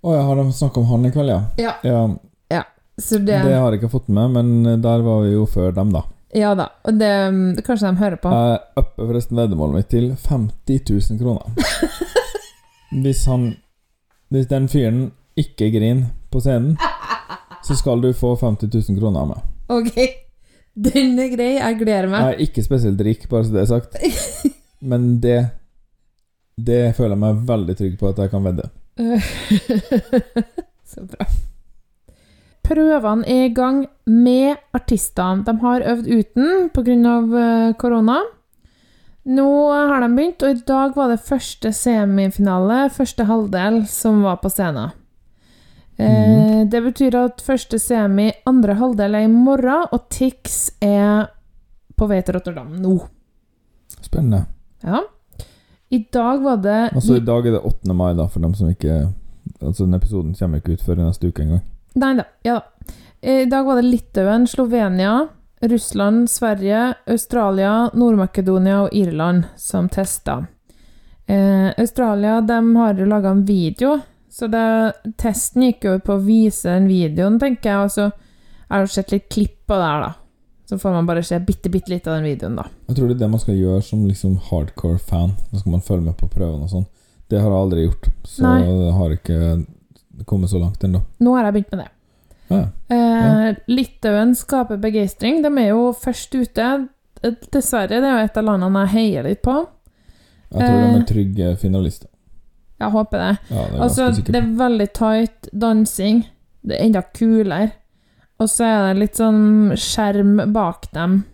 Å 0.00 0.14
ja, 0.14 0.22
har 0.24 0.40
de 0.40 0.46
snakka 0.56 0.80
om 0.80 0.88
han 0.88 1.04
i 1.04 1.12
kveld, 1.12 1.34
ja? 1.34 1.74
Ja. 1.84 2.02
ja 2.48 2.62
Så 2.96 3.20
det, 3.20 3.42
det 3.44 3.58
har 3.58 3.68
jeg 3.74 3.82
ikke 3.82 3.92
fått 3.92 4.08
med, 4.08 4.38
men 4.38 4.80
der 4.80 5.04
var 5.04 5.20
vi 5.26 5.34
jo 5.34 5.44
før 5.44 5.76
dem, 5.76 5.92
da. 5.92 6.06
Ja 6.36 6.54
da. 6.56 6.70
Og 6.88 6.96
det 7.00 7.12
Kanskje 7.66 7.88
de 7.90 8.00
hører 8.00 8.18
på. 8.20 8.32
Jeg 8.32 8.58
upper 8.76 9.04
forresten 9.04 9.38
veddemålet 9.38 9.78
mitt 9.78 9.90
til 9.92 10.10
50 10.16 10.80
000 11.12 11.20
kroner. 11.20 11.52
Hvis 13.04 13.26
han 13.28 13.50
Hvis 14.28 14.48
den 14.50 14.68
fyren 14.68 15.04
ikke 15.38 15.70
griner 15.72 16.10
på 16.32 16.40
scenen, 16.44 16.76
så 17.64 17.76
skal 17.78 18.02
du 18.02 18.10
få 18.16 18.34
50 18.36 18.68
000 18.90 18.98
kroner 19.00 19.22
av 19.22 19.30
meg. 19.32 19.44
Ok. 19.72 19.94
Den 20.78 21.18
er 21.18 21.30
grei. 21.32 21.52
Jeg 21.56 21.78
gleder 21.80 22.10
meg. 22.10 22.20
Jeg 22.22 22.36
er 22.36 22.44
ikke 22.46 22.64
spesielt 22.66 23.00
rik, 23.04 23.24
bare 23.30 23.46
så 23.46 23.54
det 23.56 23.62
er 23.64 23.70
sagt. 23.72 23.96
Men 24.90 25.18
det 25.22 25.38
Det 26.58 26.94
føler 26.96 27.14
jeg 27.14 27.22
meg 27.22 27.42
veldig 27.48 27.74
trygg 27.78 27.98
på 27.98 28.08
at 28.10 28.18
jeg 28.18 28.30
kan 28.32 28.46
vedde. 28.46 28.64
Så 30.90 31.04
bra. 31.06 31.26
Prøvene 32.66 33.24
er 33.30 33.44
i 33.46 33.52
gang 33.54 33.84
med 34.10 34.58
artistene. 34.74 35.44
De 35.46 35.54
har 35.62 35.84
øvd 35.92 36.08
uten 36.10 36.68
pga. 36.74 37.14
korona. 37.78 38.18
Nå 39.28 39.48
har 39.72 40.00
de 40.00 40.08
begynt, 40.16 40.42
og 40.42 40.54
i 40.54 40.62
dag 40.68 40.94
var 40.96 41.10
det 41.12 41.20
første 41.20 41.72
semifinale, 41.76 42.86
første 42.94 43.26
halvdel, 43.28 43.82
som 43.90 44.22
var 44.24 44.38
på 44.40 44.48
scenen. 44.52 44.94
Eh, 45.98 46.62
det 46.70 46.80
betyr 46.84 47.16
at 47.18 47.42
første 47.44 47.80
semi, 47.82 48.30
andre 48.48 48.78
halvdel 48.78 49.18
er 49.18 49.26
i 49.26 49.32
morgen, 49.32 49.88
og 49.92 50.06
Tix 50.14 50.70
er 50.80 51.26
på 51.98 52.06
vei 52.08 52.22
til 52.22 52.38
Rotterdam 52.38 52.70
nå. 52.80 52.94
Spennende. 54.00 54.44
Ja. 54.86 55.02
I 55.90 55.98
dag 56.12 56.42
var 56.44 56.60
det 56.62 56.78
Altså, 56.92 57.16
i 57.16 57.24
dag 57.24 57.46
er 57.46 57.56
det 57.56 57.64
8. 57.64 57.94
mai, 57.96 58.12
da, 58.14 58.28
for 58.28 58.44
dem 58.44 58.54
som 58.54 58.68
ikke 58.68 59.08
Altså, 59.62 59.84
den 59.86 59.96
episoden 59.96 60.34
kommer 60.36 60.60
ikke 60.60 60.76
ut 60.76 60.82
før 60.84 61.00
neste 61.00 61.30
uke 61.30 61.42
engang. 61.42 61.62
Nei 61.98 62.12
da. 62.20 62.28
Ja 62.46 62.58
da. 62.60 62.94
I 63.18 63.48
dag 63.50 63.64
var 63.66 63.80
det 63.80 63.88
Litauen, 63.88 64.46
Slovenia, 64.46 65.26
Russland, 65.60 66.30
Sverige, 66.30 66.94
Australia, 67.06 67.90
Nord-Makedonia 67.94 68.82
og 68.84 68.94
Irland 68.94 69.48
som 69.56 69.88
testa. 69.88 70.46
Eh, 71.26 71.68
Australia 71.78 72.40
de 72.40 72.76
har 72.76 72.94
jo 72.94 73.06
laga 73.06 73.30
en 73.30 73.44
video, 73.44 73.98
så 74.30 74.46
det, 74.46 74.92
testen 75.18 75.66
gikk 75.66 75.84
jo 75.84 75.98
på 76.04 76.14
å 76.14 76.22
vise 76.22 76.70
den 76.70 76.86
videoen, 76.88 77.40
tenker 77.40 77.70
jeg. 77.72 77.84
Og 77.84 77.92
så 77.92 78.08
har 78.68 78.84
jeg 78.84 78.94
sett 78.94 79.12
litt 79.12 79.28
klipp 79.32 79.58
på 79.66 79.76
det 79.76 79.90
her, 79.90 80.06
da. 80.06 80.14
Så 80.68 80.78
får 80.78 80.94
man 80.94 81.08
bare 81.08 81.24
se 81.24 81.38
bitte, 81.40 81.72
bitte 81.72 81.90
litt 81.90 82.06
av 82.06 82.18
den 82.18 82.28
videoen, 82.28 82.58
da. 82.60 82.68
Jeg 82.88 82.98
tror 82.98 83.08
det 83.08 83.16
er 83.16 83.22
det 83.24 83.30
man 83.32 83.42
skal 83.42 83.58
gjøre 83.58 83.82
som 83.84 84.06
liksom 84.06 84.38
hardcore 84.50 85.00
fan. 85.00 85.34
Da 85.50 85.60
skal 85.60 85.74
man 85.74 85.84
følge 85.84 86.06
med 86.10 86.18
på 86.20 86.30
prøvene 86.32 86.68
og 86.68 86.72
sånn. 86.72 86.88
Det 87.28 87.40
har 87.40 87.50
jeg 87.50 87.60
aldri 87.60 87.84
gjort, 87.84 88.08
så 88.24 88.44
Nei. 88.46 88.58
det 88.64 88.92
har 88.96 89.14
ikke 89.18 89.38
kommet 90.28 90.52
så 90.52 90.60
langt 90.60 90.84
ennå. 90.84 91.02
Nå 91.24 91.34
har 91.36 91.48
jeg 91.48 91.58
begynt 91.58 91.74
med 91.74 91.84
det. 91.84 91.90
Ja. 92.50 92.66
Eh, 92.90 93.54
Litauen 93.68 94.34
skaper 94.34 94.78
begeistring. 94.80 95.42
De 95.42 95.48
er 95.60 95.68
jo 95.70 95.92
først 95.92 96.34
ute. 96.34 96.88
Eh, 97.22 97.34
Dessverre, 97.52 97.88
det 98.00 98.04
er 98.08 98.18
jo 98.20 98.24
et 98.28 98.36
av 98.40 98.44
landene 98.44 98.84
jeg 98.86 98.94
heier 98.94 99.22
litt 99.28 99.42
på. 99.42 99.56
Jeg 100.52 100.60
tror 100.60 100.78
de 100.80 100.86
Eh. 100.86 101.00
er 101.00 101.04
trygge 101.04 101.58
finalister. 101.58 102.08
Jeg 102.80 102.90
håper 102.92 103.18
det. 103.18 103.38
Ja, 103.50 103.62
det 103.66 103.74
er 103.74 103.82
Altså, 103.82 104.24
det 104.24 104.36
er 104.36 104.54
veldig 104.56 104.92
tight 104.94 105.48
dansing. 105.52 106.24
Det 106.64 106.78
er 106.78 106.84
enda 106.86 107.02
kulere. 107.02 107.72
Og 108.40 108.46
så 108.48 108.64
er 108.64 108.94
det 108.94 109.00
litt 109.00 109.16
sånn 109.16 109.72
skjerm 109.74 110.52
bak 110.52 110.90
dem. 110.92 111.24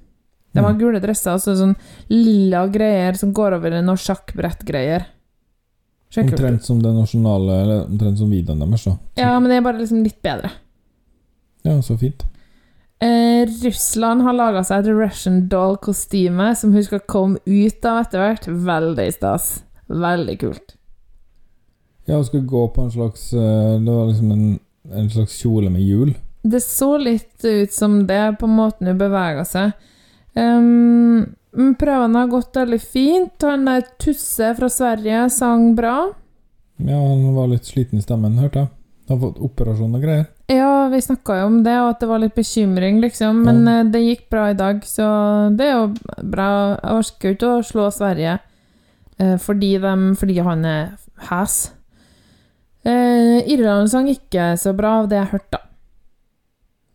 De 0.55 0.61
har 0.63 0.73
Mm. 0.73 0.79
gule 0.79 1.01
dresser, 1.01 1.33
og 1.35 1.41
så 1.41 1.55
sånn 1.57 1.77
lilla 2.09 2.67
greier 2.69 3.15
som 3.17 3.33
går 3.35 3.55
over 3.57 3.73
i 3.73 3.83
noe 3.83 3.97
sjakkbrettgreier. 3.97 5.05
Omtrent 6.17 6.63
som 6.63 6.79
det 6.81 6.93
nasjonale 6.95 7.63
Eller 7.63 7.85
omtrent 7.87 8.19
som 8.19 8.31
videoen 8.31 8.61
deres, 8.61 8.85
da. 8.85 8.97
Ja, 9.17 9.39
men 9.41 9.51
det 9.51 9.57
er 9.59 9.63
bare 9.63 9.79
liksom 9.81 10.03
litt 10.05 10.23
bedre. 10.23 10.51
Ja, 11.65 11.81
så 11.83 11.97
fint. 11.99 12.27
Eh, 13.03 13.49
Russland 13.65 14.23
har 14.23 14.37
laga 14.37 14.63
seg 14.65 14.85
et 14.85 14.95
Russian 14.95 15.43
Doll-kostyme 15.51 16.53
som 16.57 16.73
hun 16.73 16.85
skal 16.87 17.03
komme 17.09 17.41
ut 17.45 17.89
av 17.89 18.05
etter 18.05 18.23
hvert. 18.23 18.49
Veldig 18.69 19.07
stas. 19.17 19.49
Veldig 19.89 20.37
kult. 20.41 20.77
Ja, 22.05 22.19
hun 22.19 22.29
skal 22.29 22.45
gå 22.49 22.67
på 22.69 22.85
en 22.85 22.93
slags 22.93 23.33
eh, 23.33 23.81
Det 23.81 23.93
var 23.93 24.07
liksom 24.11 24.31
en, 24.33 24.59
en 24.93 25.11
slags 25.11 25.39
kjole 25.41 25.73
med 25.73 25.85
hjul. 25.85 26.13
Det 26.45 26.61
så 26.61 26.91
litt 27.01 27.45
ut 27.45 27.73
som 27.73 28.03
det, 28.07 28.37
på 28.41 28.47
måten 28.47 28.91
hun 28.91 29.01
bevega 29.01 29.47
seg. 29.49 29.73
Um, 30.37 31.25
prøvene 31.81 32.21
har 32.21 32.29
gått 32.29 32.59
veldig 32.61 32.81
fint. 32.83 33.47
Han 33.49 33.65
der 33.65 33.87
Tusse 33.97 34.53
fra 34.59 34.69
Sverige 34.69 35.25
sang 35.33 35.71
bra. 35.79 36.11
Ja, 36.77 36.99
han 37.01 37.31
var 37.37 37.49
litt 37.49 37.65
sliten 37.65 38.01
i 38.01 38.05
stemmen, 38.05 38.37
hørte 38.43 38.67
jeg. 38.67 38.73
Han 39.09 39.19
har 39.19 39.29
fått 39.29 39.41
operasjon 39.45 39.95
og 39.99 40.01
greier. 40.03 40.27
Ja, 40.49 40.89
vi 40.89 41.01
snakka 41.05 41.35
jo 41.43 41.47
om 41.51 41.59
det, 41.65 41.75
og 41.81 41.91
at 41.91 42.01
det 42.01 42.09
var 42.09 42.19
litt 42.23 42.35
bekymring, 42.35 43.01
liksom. 43.03 43.43
Men 43.45 43.67
Ja. 43.67 43.81
eh, 43.81 43.91
det 43.93 44.01
gikk 44.01 44.31
bra 44.31 44.47
i 44.51 44.55
dag, 44.57 44.81
så 44.85 45.55
det 45.57 45.67
er 45.67 45.73
jo 45.75 45.87
bra. 46.25 46.49
Jeg 46.83 46.99
orker 47.03 47.29
jo 47.29 47.35
ikke 47.35 47.51
å 47.59 47.65
slå 47.69 47.91
Sverige 47.93 48.39
eh, 49.19 49.37
fordi, 49.37 49.75
de, 49.79 50.15
fordi 50.17 50.39
han 50.41 50.65
er 50.65 50.97
hes. 51.29 51.73
Eh, 52.85 53.45
Irland 53.53 53.89
sang 53.91 54.09
ikke 54.09 54.55
så 54.61 54.75
bra 54.77 54.99
av 55.03 55.09
det 55.09 55.17
jeg 55.21 55.33
hørte, 55.33 55.51
da. 55.53 55.61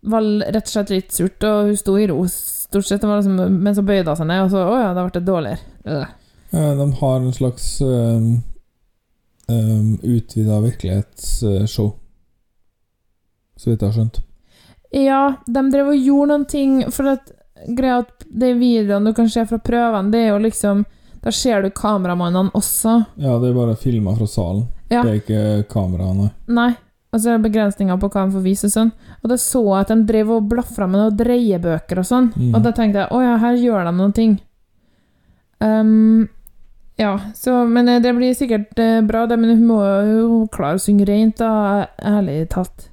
Var 0.09 0.27
rett 0.53 0.63
og 0.69 0.73
slett 0.73 0.89
litt 0.93 1.11
surt, 1.11 1.43
og 1.43 1.65
hun 1.67 1.75
sto 1.77 1.97
i 1.99 2.05
ro 2.07 2.21
stort 2.29 2.85
sett. 2.87 3.03
Liksom, 3.03 3.39
men 3.61 3.75
så 3.75 3.83
bøyde 3.83 4.07
hun 4.07 4.15
seg 4.21 4.29
ned, 4.29 4.43
og 4.45 4.51
så 4.53 4.61
Å 4.63 4.77
ja, 4.79 4.93
da 4.95 5.03
ble 5.05 5.11
det 5.17 5.25
dårligere. 5.27 5.59
Øh. 5.85 6.05
Ja, 6.53 6.69
de 6.79 6.85
har 7.01 7.17
en 7.19 7.33
slags 7.35 7.81
um, 7.81 8.29
um, 9.49 9.97
utvida 10.03 10.59
virkelighetsshow. 10.63 11.91
Så 13.59 13.69
vidt 13.69 13.81
jeg 13.81 13.89
har 13.89 13.97
skjønt. 13.97 14.21
Ja, 14.95 15.23
de 15.45 15.63
drev 15.73 15.91
og 15.91 15.99
gjorde 16.01 16.31
noen 16.31 16.45
ting 16.49 16.77
For 16.89 17.11
at 17.11 17.27
greia 17.69 17.99
at 18.01 18.23
de 18.25 18.47
videoene 18.57 19.11
du 19.11 19.13
kan 19.13 19.27
se 19.29 19.43
fra 19.45 19.59
prøvene, 19.61 20.09
det 20.09 20.23
er 20.23 20.31
jo 20.31 20.39
liksom 20.41 20.81
Da 21.21 21.33
ser 21.35 21.61
du 21.61 21.69
kameramannene 21.75 22.55
også. 22.55 22.95
Ja, 23.19 23.35
det 23.41 23.51
er 23.51 23.57
bare 23.57 23.75
filmer 23.77 24.15
fra 24.15 24.27
salen. 24.29 24.69
Ja. 24.89 25.03
Det 25.03 25.11
er 25.11 25.17
ikke 25.19 25.41
kameraene. 25.69 26.29
Nei. 26.47 26.71
Og 27.09 27.19
så 27.19 27.31
er 27.31 27.39
det 27.39 27.49
begrensninger 27.49 27.97
på 27.99 28.07
hva 28.13 28.23
de 28.23 28.35
får 28.37 28.43
vise 28.45 28.69
og 28.69 28.73
sånn. 28.73 28.91
Og 29.19 29.31
da 29.31 29.37
så 29.41 29.61
jeg 29.65 29.81
at 29.81 29.91
de 29.91 29.97
drev 30.07 30.31
og 30.35 30.47
blafra 30.49 30.87
med 30.87 31.01
noen 31.01 31.17
dreiebøker 31.19 31.99
og 31.99 32.07
sånn. 32.07 32.29
Mm. 32.35 32.51
Og 32.53 32.63
da 32.63 32.71
tenkte 32.77 33.03
jeg 33.03 33.11
å 33.11 33.21
ja, 33.25 33.35
her 33.41 33.57
gjør 33.59 33.89
de 33.89 33.93
noen 33.97 34.13
ting. 34.15 34.35
Ehm, 35.65 36.27
ja, 36.99 37.19
så 37.35 37.65
Men 37.65 37.89
eh, 37.89 38.01
det 38.01 38.13
blir 38.13 38.33
sikkert 38.35 38.79
eh, 38.79 39.01
bra, 39.01 39.25
det. 39.27 39.37
Men 39.37 39.49
hun 39.49 39.67
må 39.67 39.79
jo 40.03 40.39
klare 40.51 40.75
å 40.75 40.83
synge 40.83 41.05
rent, 41.07 41.37
da. 41.39 41.87
Ærlig 42.03 42.49
talt. 42.51 42.89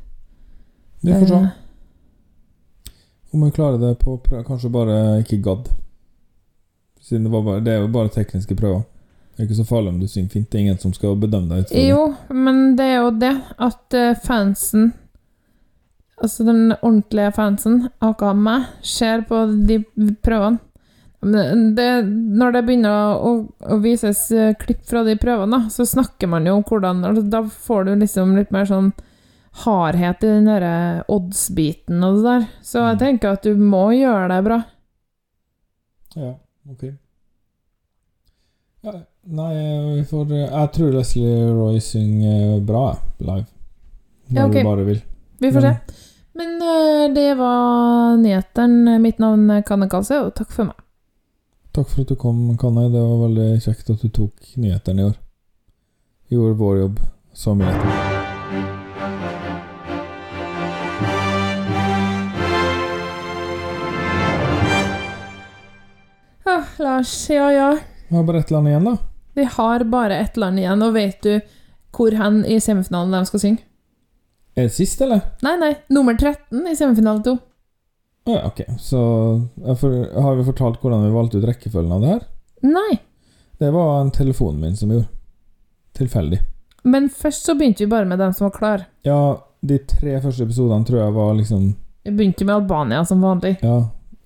Vi 1.02 1.10
får 1.12 1.26
se. 1.26 1.40
Eh, 1.40 2.92
Om 3.34 3.42
hun 3.42 3.50
klarer 3.52 3.80
det 3.82 3.96
på 3.98 4.14
prøve. 4.22 4.44
Kanskje 4.46 4.70
bare 4.70 5.00
ikke 5.24 5.40
gadd. 5.42 5.72
Siden 7.02 7.26
det, 7.26 7.32
var 7.32 7.42
bare, 7.42 7.64
det 7.66 7.72
er 7.74 7.82
jo 7.82 7.88
bare 7.94 8.12
tekniske 8.14 8.54
prøver. 8.58 8.84
Det 9.34 9.42
er 9.42 9.48
ikke 9.48 9.58
så 9.58 9.66
farlig 9.68 9.90
om 9.92 9.98
du 10.00 10.06
synger 10.08 10.30
fint. 10.32 10.46
Det 10.52 10.58
er 10.58 10.64
ingen 10.64 10.78
som 10.78 10.94
skal 10.94 11.18
bedømme 11.20 11.50
deg 11.50 11.66
ut 11.66 11.72
fra 11.72 11.76
det. 11.76 11.88
Jo, 11.90 12.04
men 12.46 12.62
det 12.78 12.86
er 12.86 12.96
jo 13.02 13.10
det 13.20 13.34
at 13.58 13.98
eh, 13.98 14.14
fansen 14.22 14.92
Altså 16.16 16.46
den 16.46 16.72
ordentlige 16.72 17.28
fansen, 17.36 17.90
aka 18.00 18.30
meg, 18.32 18.70
ser 18.80 19.26
på 19.28 19.42
de 19.68 19.82
prøvene. 20.24 20.62
Men 21.26 21.74
det, 21.74 21.88
når 22.38 22.54
det 22.54 22.62
begynner 22.68 23.16
å, 23.18 23.32
å 23.66 23.78
vises 23.82 24.20
eh, 24.30 24.52
klipp 24.60 24.84
fra 24.86 25.02
de 25.06 25.16
prøvene, 25.18 25.58
da, 25.58 25.72
så 25.72 25.86
snakker 25.88 26.30
man 26.30 26.46
jo 26.46 26.58
om 26.58 26.64
hvordan 26.66 27.02
altså, 27.08 27.24
Da 27.32 27.42
får 27.66 27.88
du 27.88 27.92
liksom 27.98 28.36
litt 28.38 28.52
mer 28.54 28.68
sånn 28.68 28.92
hardhet 29.64 30.22
i 30.22 30.30
den 30.30 30.46
derre 30.50 30.76
odds-biten 31.10 32.04
og 32.04 32.20
det 32.20 32.24
der. 32.28 32.46
Så 32.62 32.84
jeg 32.84 33.00
tenker 33.00 33.34
at 33.34 33.46
du 33.48 33.56
må 33.58 33.88
gjøre 33.96 34.28
det 34.34 34.40
bra. 34.46 34.60
Ja, 36.16 36.32
ok. 36.70 36.86
Ja, 38.86 38.94
nei, 39.26 39.52
vi 39.96 40.04
får 40.06 40.32
Jeg 40.36 40.72
tror 40.76 40.92
Leslie 40.94 41.36
Roy 41.56 41.80
synger 41.82 42.60
bra 42.64 42.88
live. 43.18 43.48
Når 44.28 44.38
Ja, 44.42 44.46
okay. 44.46 44.62
du 44.62 44.68
bare 44.68 44.84
vil. 44.92 45.02
Vi 45.40 45.52
får 45.52 45.64
se. 45.64 45.76
Men 46.36 46.56
eh, 46.62 47.14
det 47.16 47.30
var 47.38 48.16
nyhetene. 48.20 48.98
Mitt 49.02 49.18
navn 49.18 49.48
er 49.50 49.64
Kanne 49.66 49.88
Kalse, 49.88 50.20
og 50.26 50.34
takk 50.36 50.52
for 50.52 50.68
meg. 50.68 50.85
Takk 51.76 51.90
for 51.92 52.06
at 52.06 52.08
du 52.08 52.16
kom, 52.16 52.36
Kanne. 52.56 52.86
Det 52.88 53.00
var 53.04 53.18
veldig 53.26 53.46
kjekt 53.60 53.90
at 53.92 54.00
du 54.00 54.08
tok 54.08 54.46
nyhetene 54.56 55.02
i 55.02 55.04
år. 55.10 55.16
Gjorde 56.32 56.54
vår 56.56 56.78
jobb 56.78 57.00
så 57.36 57.52
mye 57.52 57.68
lettere. 57.68 57.96
Ah, 66.48 66.64
Lars, 66.80 67.12
ja 67.28 67.50
ja. 67.52 67.68
Vi 68.08 68.16
har 68.16 68.24
bare 68.24 68.40
ett 68.40 68.50
land 68.50 68.68
igjen, 68.68 68.84
da. 68.84 68.96
Vi 69.34 69.44
har 69.44 69.84
bare 69.84 70.16
ett 70.16 70.36
land 70.40 70.58
igjen, 70.58 70.82
og 70.82 70.96
vet 70.96 71.20
du 71.28 71.34
hvor 71.92 72.16
hen 72.16 72.40
i 72.48 72.56
semifinalen 72.56 73.12
de 73.18 73.28
skal 73.28 73.42
synge? 73.44 73.66
Er 74.56 74.70
det 74.70 74.72
sist, 74.78 75.04
eller? 75.04 75.20
Nei, 75.44 75.58
nei, 75.60 75.74
nummer 75.92 76.16
13 76.16 76.72
i 76.72 76.76
semifinale 76.76 77.20
2. 77.28 77.36
Å 78.26 78.34
ja, 78.34 78.46
ok. 78.48 78.62
Så 78.82 79.00
for, 79.80 79.92
har 80.22 80.38
vi 80.38 80.46
fortalt 80.48 80.80
hvordan 80.82 81.04
vi 81.06 81.14
valgte 81.14 81.38
ut 81.38 81.46
rekkefølgen 81.46 81.92
av 81.94 82.02
det 82.02 82.12
her? 82.14 82.24
Nei. 82.66 82.98
Det 83.58 83.70
var 83.70 84.00
en 84.00 84.10
telefonen 84.10 84.60
min 84.60 84.76
som 84.76 84.90
gjorde. 84.90 85.08
Tilfeldig. 85.96 86.40
Men 86.86 87.08
først 87.08 87.46
så 87.46 87.54
begynte 87.58 87.84
vi 87.84 87.90
bare 87.90 88.04
med 88.04 88.18
dem 88.18 88.34
som 88.34 88.48
var 88.48 88.56
klar. 88.58 88.84
Ja, 89.06 89.20
de 89.60 89.78
tre 89.78 90.18
første 90.22 90.44
episodene 90.46 90.86
tror 90.86 91.00
jeg 91.00 91.14
var 91.16 91.32
liksom 91.38 91.70
Vi 92.06 92.12
begynte 92.14 92.44
med 92.46 92.54
Albania 92.54 93.04
som 93.04 93.22
vanlig. 93.24 93.56
Ja, 93.62 93.78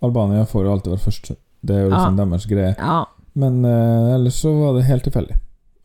Albania 0.05 0.47
får 0.49 0.65
jo 0.65 0.73
alltid 0.73 0.95
være 0.95 1.05
først. 1.05 1.31
Det 1.61 1.77
er 1.77 1.85
jo 1.87 1.93
liksom 1.93 2.17
deres 2.19 2.47
greie. 2.49 2.75
Ja. 2.79 2.99
Men 3.41 3.65
eh, 3.65 4.15
ellers 4.17 4.41
så 4.41 4.53
var 4.57 4.75
det 4.77 4.89
helt 4.89 5.05
tilfeldig. 5.07 5.37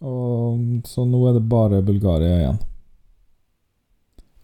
Og 0.06 0.88
Så 0.88 1.06
nå 1.08 1.22
er 1.30 1.38
det 1.38 1.46
bare 1.52 1.84
Bulgaria 1.86 2.40
igjen. 2.40 2.60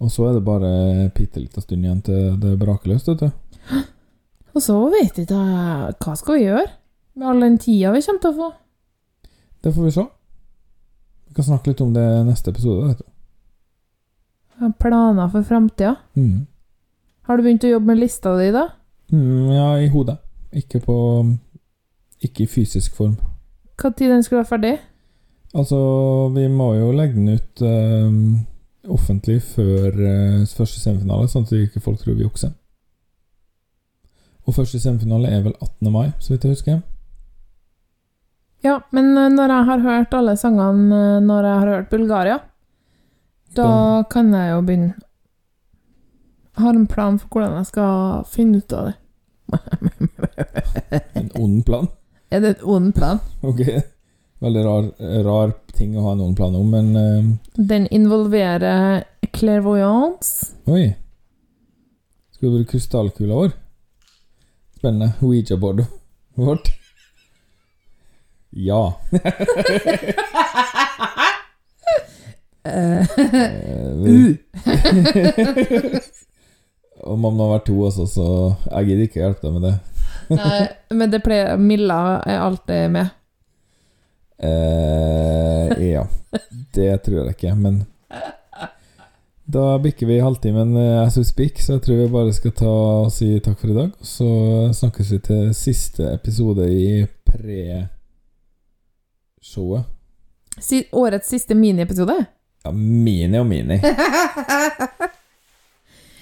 Og 0.02 0.10
så 0.10 0.28
er 0.28 0.38
det 0.38 0.46
bare 0.46 1.10
bitte 1.14 1.42
lita 1.42 1.62
stund 1.62 1.86
igjen 1.86 2.02
til 2.06 2.34
det 2.42 2.56
braker 2.60 2.90
løs, 2.90 3.06
vet 3.08 3.22
du. 3.22 3.30
Og 4.56 4.64
så 4.64 4.76
vet 4.92 5.16
vi 5.16 5.24
ikke 5.24 5.42
Hva 6.02 6.16
skal 6.20 6.36
vi 6.36 6.48
gjøre 6.48 6.66
med 7.16 7.28
all 7.28 7.44
den 7.44 7.60
tida 7.62 7.92
vi 7.94 8.02
kommer 8.04 8.24
til 8.24 8.32
å 8.32 8.38
få? 8.40 8.50
Det 9.62 9.74
får 9.76 9.86
vi 9.86 9.94
se. 9.94 10.06
Vi 11.28 11.36
kan 11.38 11.48
snakke 11.48 11.72
litt 11.72 11.84
om 11.86 11.94
det 11.94 12.04
i 12.04 12.24
neste 12.28 12.52
episode, 12.52 12.88
vet 12.90 13.04
du. 13.04 14.72
Planer 14.82 15.30
for 15.32 15.46
framtida? 15.46 15.96
Mm. 16.18 16.48
Har 17.28 17.38
du 17.38 17.46
begynt 17.46 17.66
å 17.66 17.72
jobbe 17.72 17.92
med 17.92 18.02
lista 18.02 18.34
di, 18.38 18.50
da? 18.54 18.66
Mm, 19.14 19.52
ja, 19.54 19.68
i 19.80 19.90
hodet. 19.94 20.18
Ikke 20.52 20.82
på 20.84 20.96
Ikke 22.22 22.44
i 22.44 22.50
fysisk 22.50 22.96
form. 22.96 23.16
Når 23.82 23.94
den 23.98 24.24
skulle 24.24 24.42
være 24.44 24.50
ferdig? 24.50 24.74
Altså, 25.58 25.78
vi 26.36 26.48
må 26.48 26.74
jo 26.76 26.92
legge 26.94 27.16
den 27.16 27.30
ut 27.34 27.64
eh, 27.66 28.12
offentlig 28.89 29.41
før 29.46 29.94
eh, 29.94 30.48
første 30.58 30.80
semifinale, 30.82 31.30
sånn 31.30 31.46
at 31.46 31.54
ikke 31.58 31.84
folk 31.84 32.02
tror 32.02 32.17
vi 32.17 32.26
jukser. 32.26 32.54
Og 34.48 34.56
første 34.58 34.80
semifinale 34.82 35.30
er 35.30 35.44
vel 35.46 35.54
18. 35.60 35.91
mai, 35.94 36.08
så 36.20 36.34
vidt 36.34 36.48
jeg 36.48 36.56
husker. 36.56 36.82
Ja, 38.65 38.80
men 38.94 39.13
eh, 39.17 39.30
når 39.30 39.54
jeg 39.56 39.70
har 39.70 39.86
hørt 39.86 40.17
alle 40.17 40.36
sangene 40.38 40.98
eh, 41.17 41.22
når 41.26 41.48
jeg 41.48 41.60
har 41.60 41.72
hørt 41.76 41.94
Bulgaria, 41.94 42.39
da 43.56 44.04
kan 44.08 44.30
jeg 44.32 44.54
jo 44.54 44.62
begynne 44.63 44.94
Jeg 46.56 46.63
har 46.63 46.78
en 46.78 46.86
plan 46.88 47.17
for 47.20 47.28
hvordan 47.34 47.58
jeg 47.58 47.67
skal 47.67 48.22
finne 48.32 48.62
ut 48.62 48.74
av 48.74 48.86
det. 48.88 48.94
En 51.20 51.32
ond 51.36 51.65
plan. 51.67 51.89
Er 52.32 52.39
det 52.39 52.54
en 52.54 52.70
ond 52.78 52.94
plan? 52.96 53.20
Ok. 53.44 53.60
Veldig 54.42 54.64
rar, 54.66 54.88
rar 55.22 55.52
ting 55.78 55.94
å 55.98 56.02
ha 56.08 56.16
noen 56.18 56.36
planer 56.38 56.60
om, 56.64 56.70
men 56.74 56.88
uh, 56.98 57.26
Den 57.54 57.86
involverer 57.94 59.04
clairvoyance. 59.38 60.56
Oi. 60.66 60.96
Skal 62.34 62.50
du 62.50 62.54
bruke 62.56 62.72
krystallkula 62.74 63.34
vår? 63.38 63.52
Spennende. 64.80 65.10
Ouija-bordet 65.22 65.86
vårt. 66.42 66.74
Ja. 68.50 68.98
uh. 72.66 73.06
Og 77.02 77.18
mamma 77.18 77.44
har 77.46 77.52
vært 77.56 77.66
to 77.70 77.76
også, 77.86 78.06
så 78.10 78.26
jeg 78.72 78.86
gidder 78.90 79.06
ikke 79.06 79.22
hjelpe 79.22 79.42
deg 79.46 79.54
med 79.56 79.64
det. 79.70 79.76
Nei, 80.34 80.62
men 80.98 81.08
det 81.14 81.22
pleier 81.26 81.58
Milla 81.62 82.00
er 82.26 82.38
alltid 82.42 82.82
med. 82.98 83.08
Eh, 84.42 85.92
ja. 85.92 86.08
Det 86.74 87.04
tror 87.06 87.18
jeg 87.22 87.30
ikke, 87.36 87.56
men 87.56 87.84
Da 89.52 89.78
bikker 89.84 90.08
vi 90.08 90.20
halvtimen 90.24 90.76
eh, 90.80 91.02
as 91.04 91.18
we 91.20 91.24
speak, 91.28 91.60
så 91.62 91.74
jeg 91.76 91.82
tror 91.86 91.96
vi 92.00 92.08
bare 92.14 92.34
skal 92.34 92.52
ta 92.56 92.70
og 92.72 93.12
si 93.12 93.40
takk 93.44 93.60
for 93.60 93.70
i 93.74 93.76
dag. 93.76 93.90
Så 94.02 94.28
snakkes 94.78 95.12
vi 95.12 95.20
til 95.28 95.54
siste 95.58 96.04
episode 96.14 96.66
i 96.72 97.06
pre-showet. 97.28 97.84
Si, 100.62 100.82
årets 100.94 101.30
siste 101.32 101.56
miniepisode? 101.56 102.16
Ja, 102.64 102.72
mini 102.72 103.38
og 103.40 103.48
mini. 103.50 103.78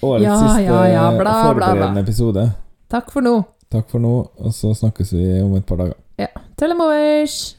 Årets 0.02 0.24
Ja, 0.24 0.36
siste 0.40 0.64
ja, 0.64 0.84
ja, 0.88 1.06
bla, 1.20 1.54
bla, 1.54 1.74
bla. 1.76 2.00
episode. 2.00 2.46
Takk 2.90 3.12
for 3.12 3.22
nå. 3.26 3.36
Takk 3.70 3.90
for 3.92 4.00
nå, 4.02 4.14
og 4.40 4.54
så 4.56 4.72
snakkes 4.74 5.12
vi 5.14 5.42
om 5.44 5.54
et 5.60 5.66
par 5.68 5.78
dager. 5.84 5.98
Ja. 6.18 6.28
Telemovers! 6.58 7.59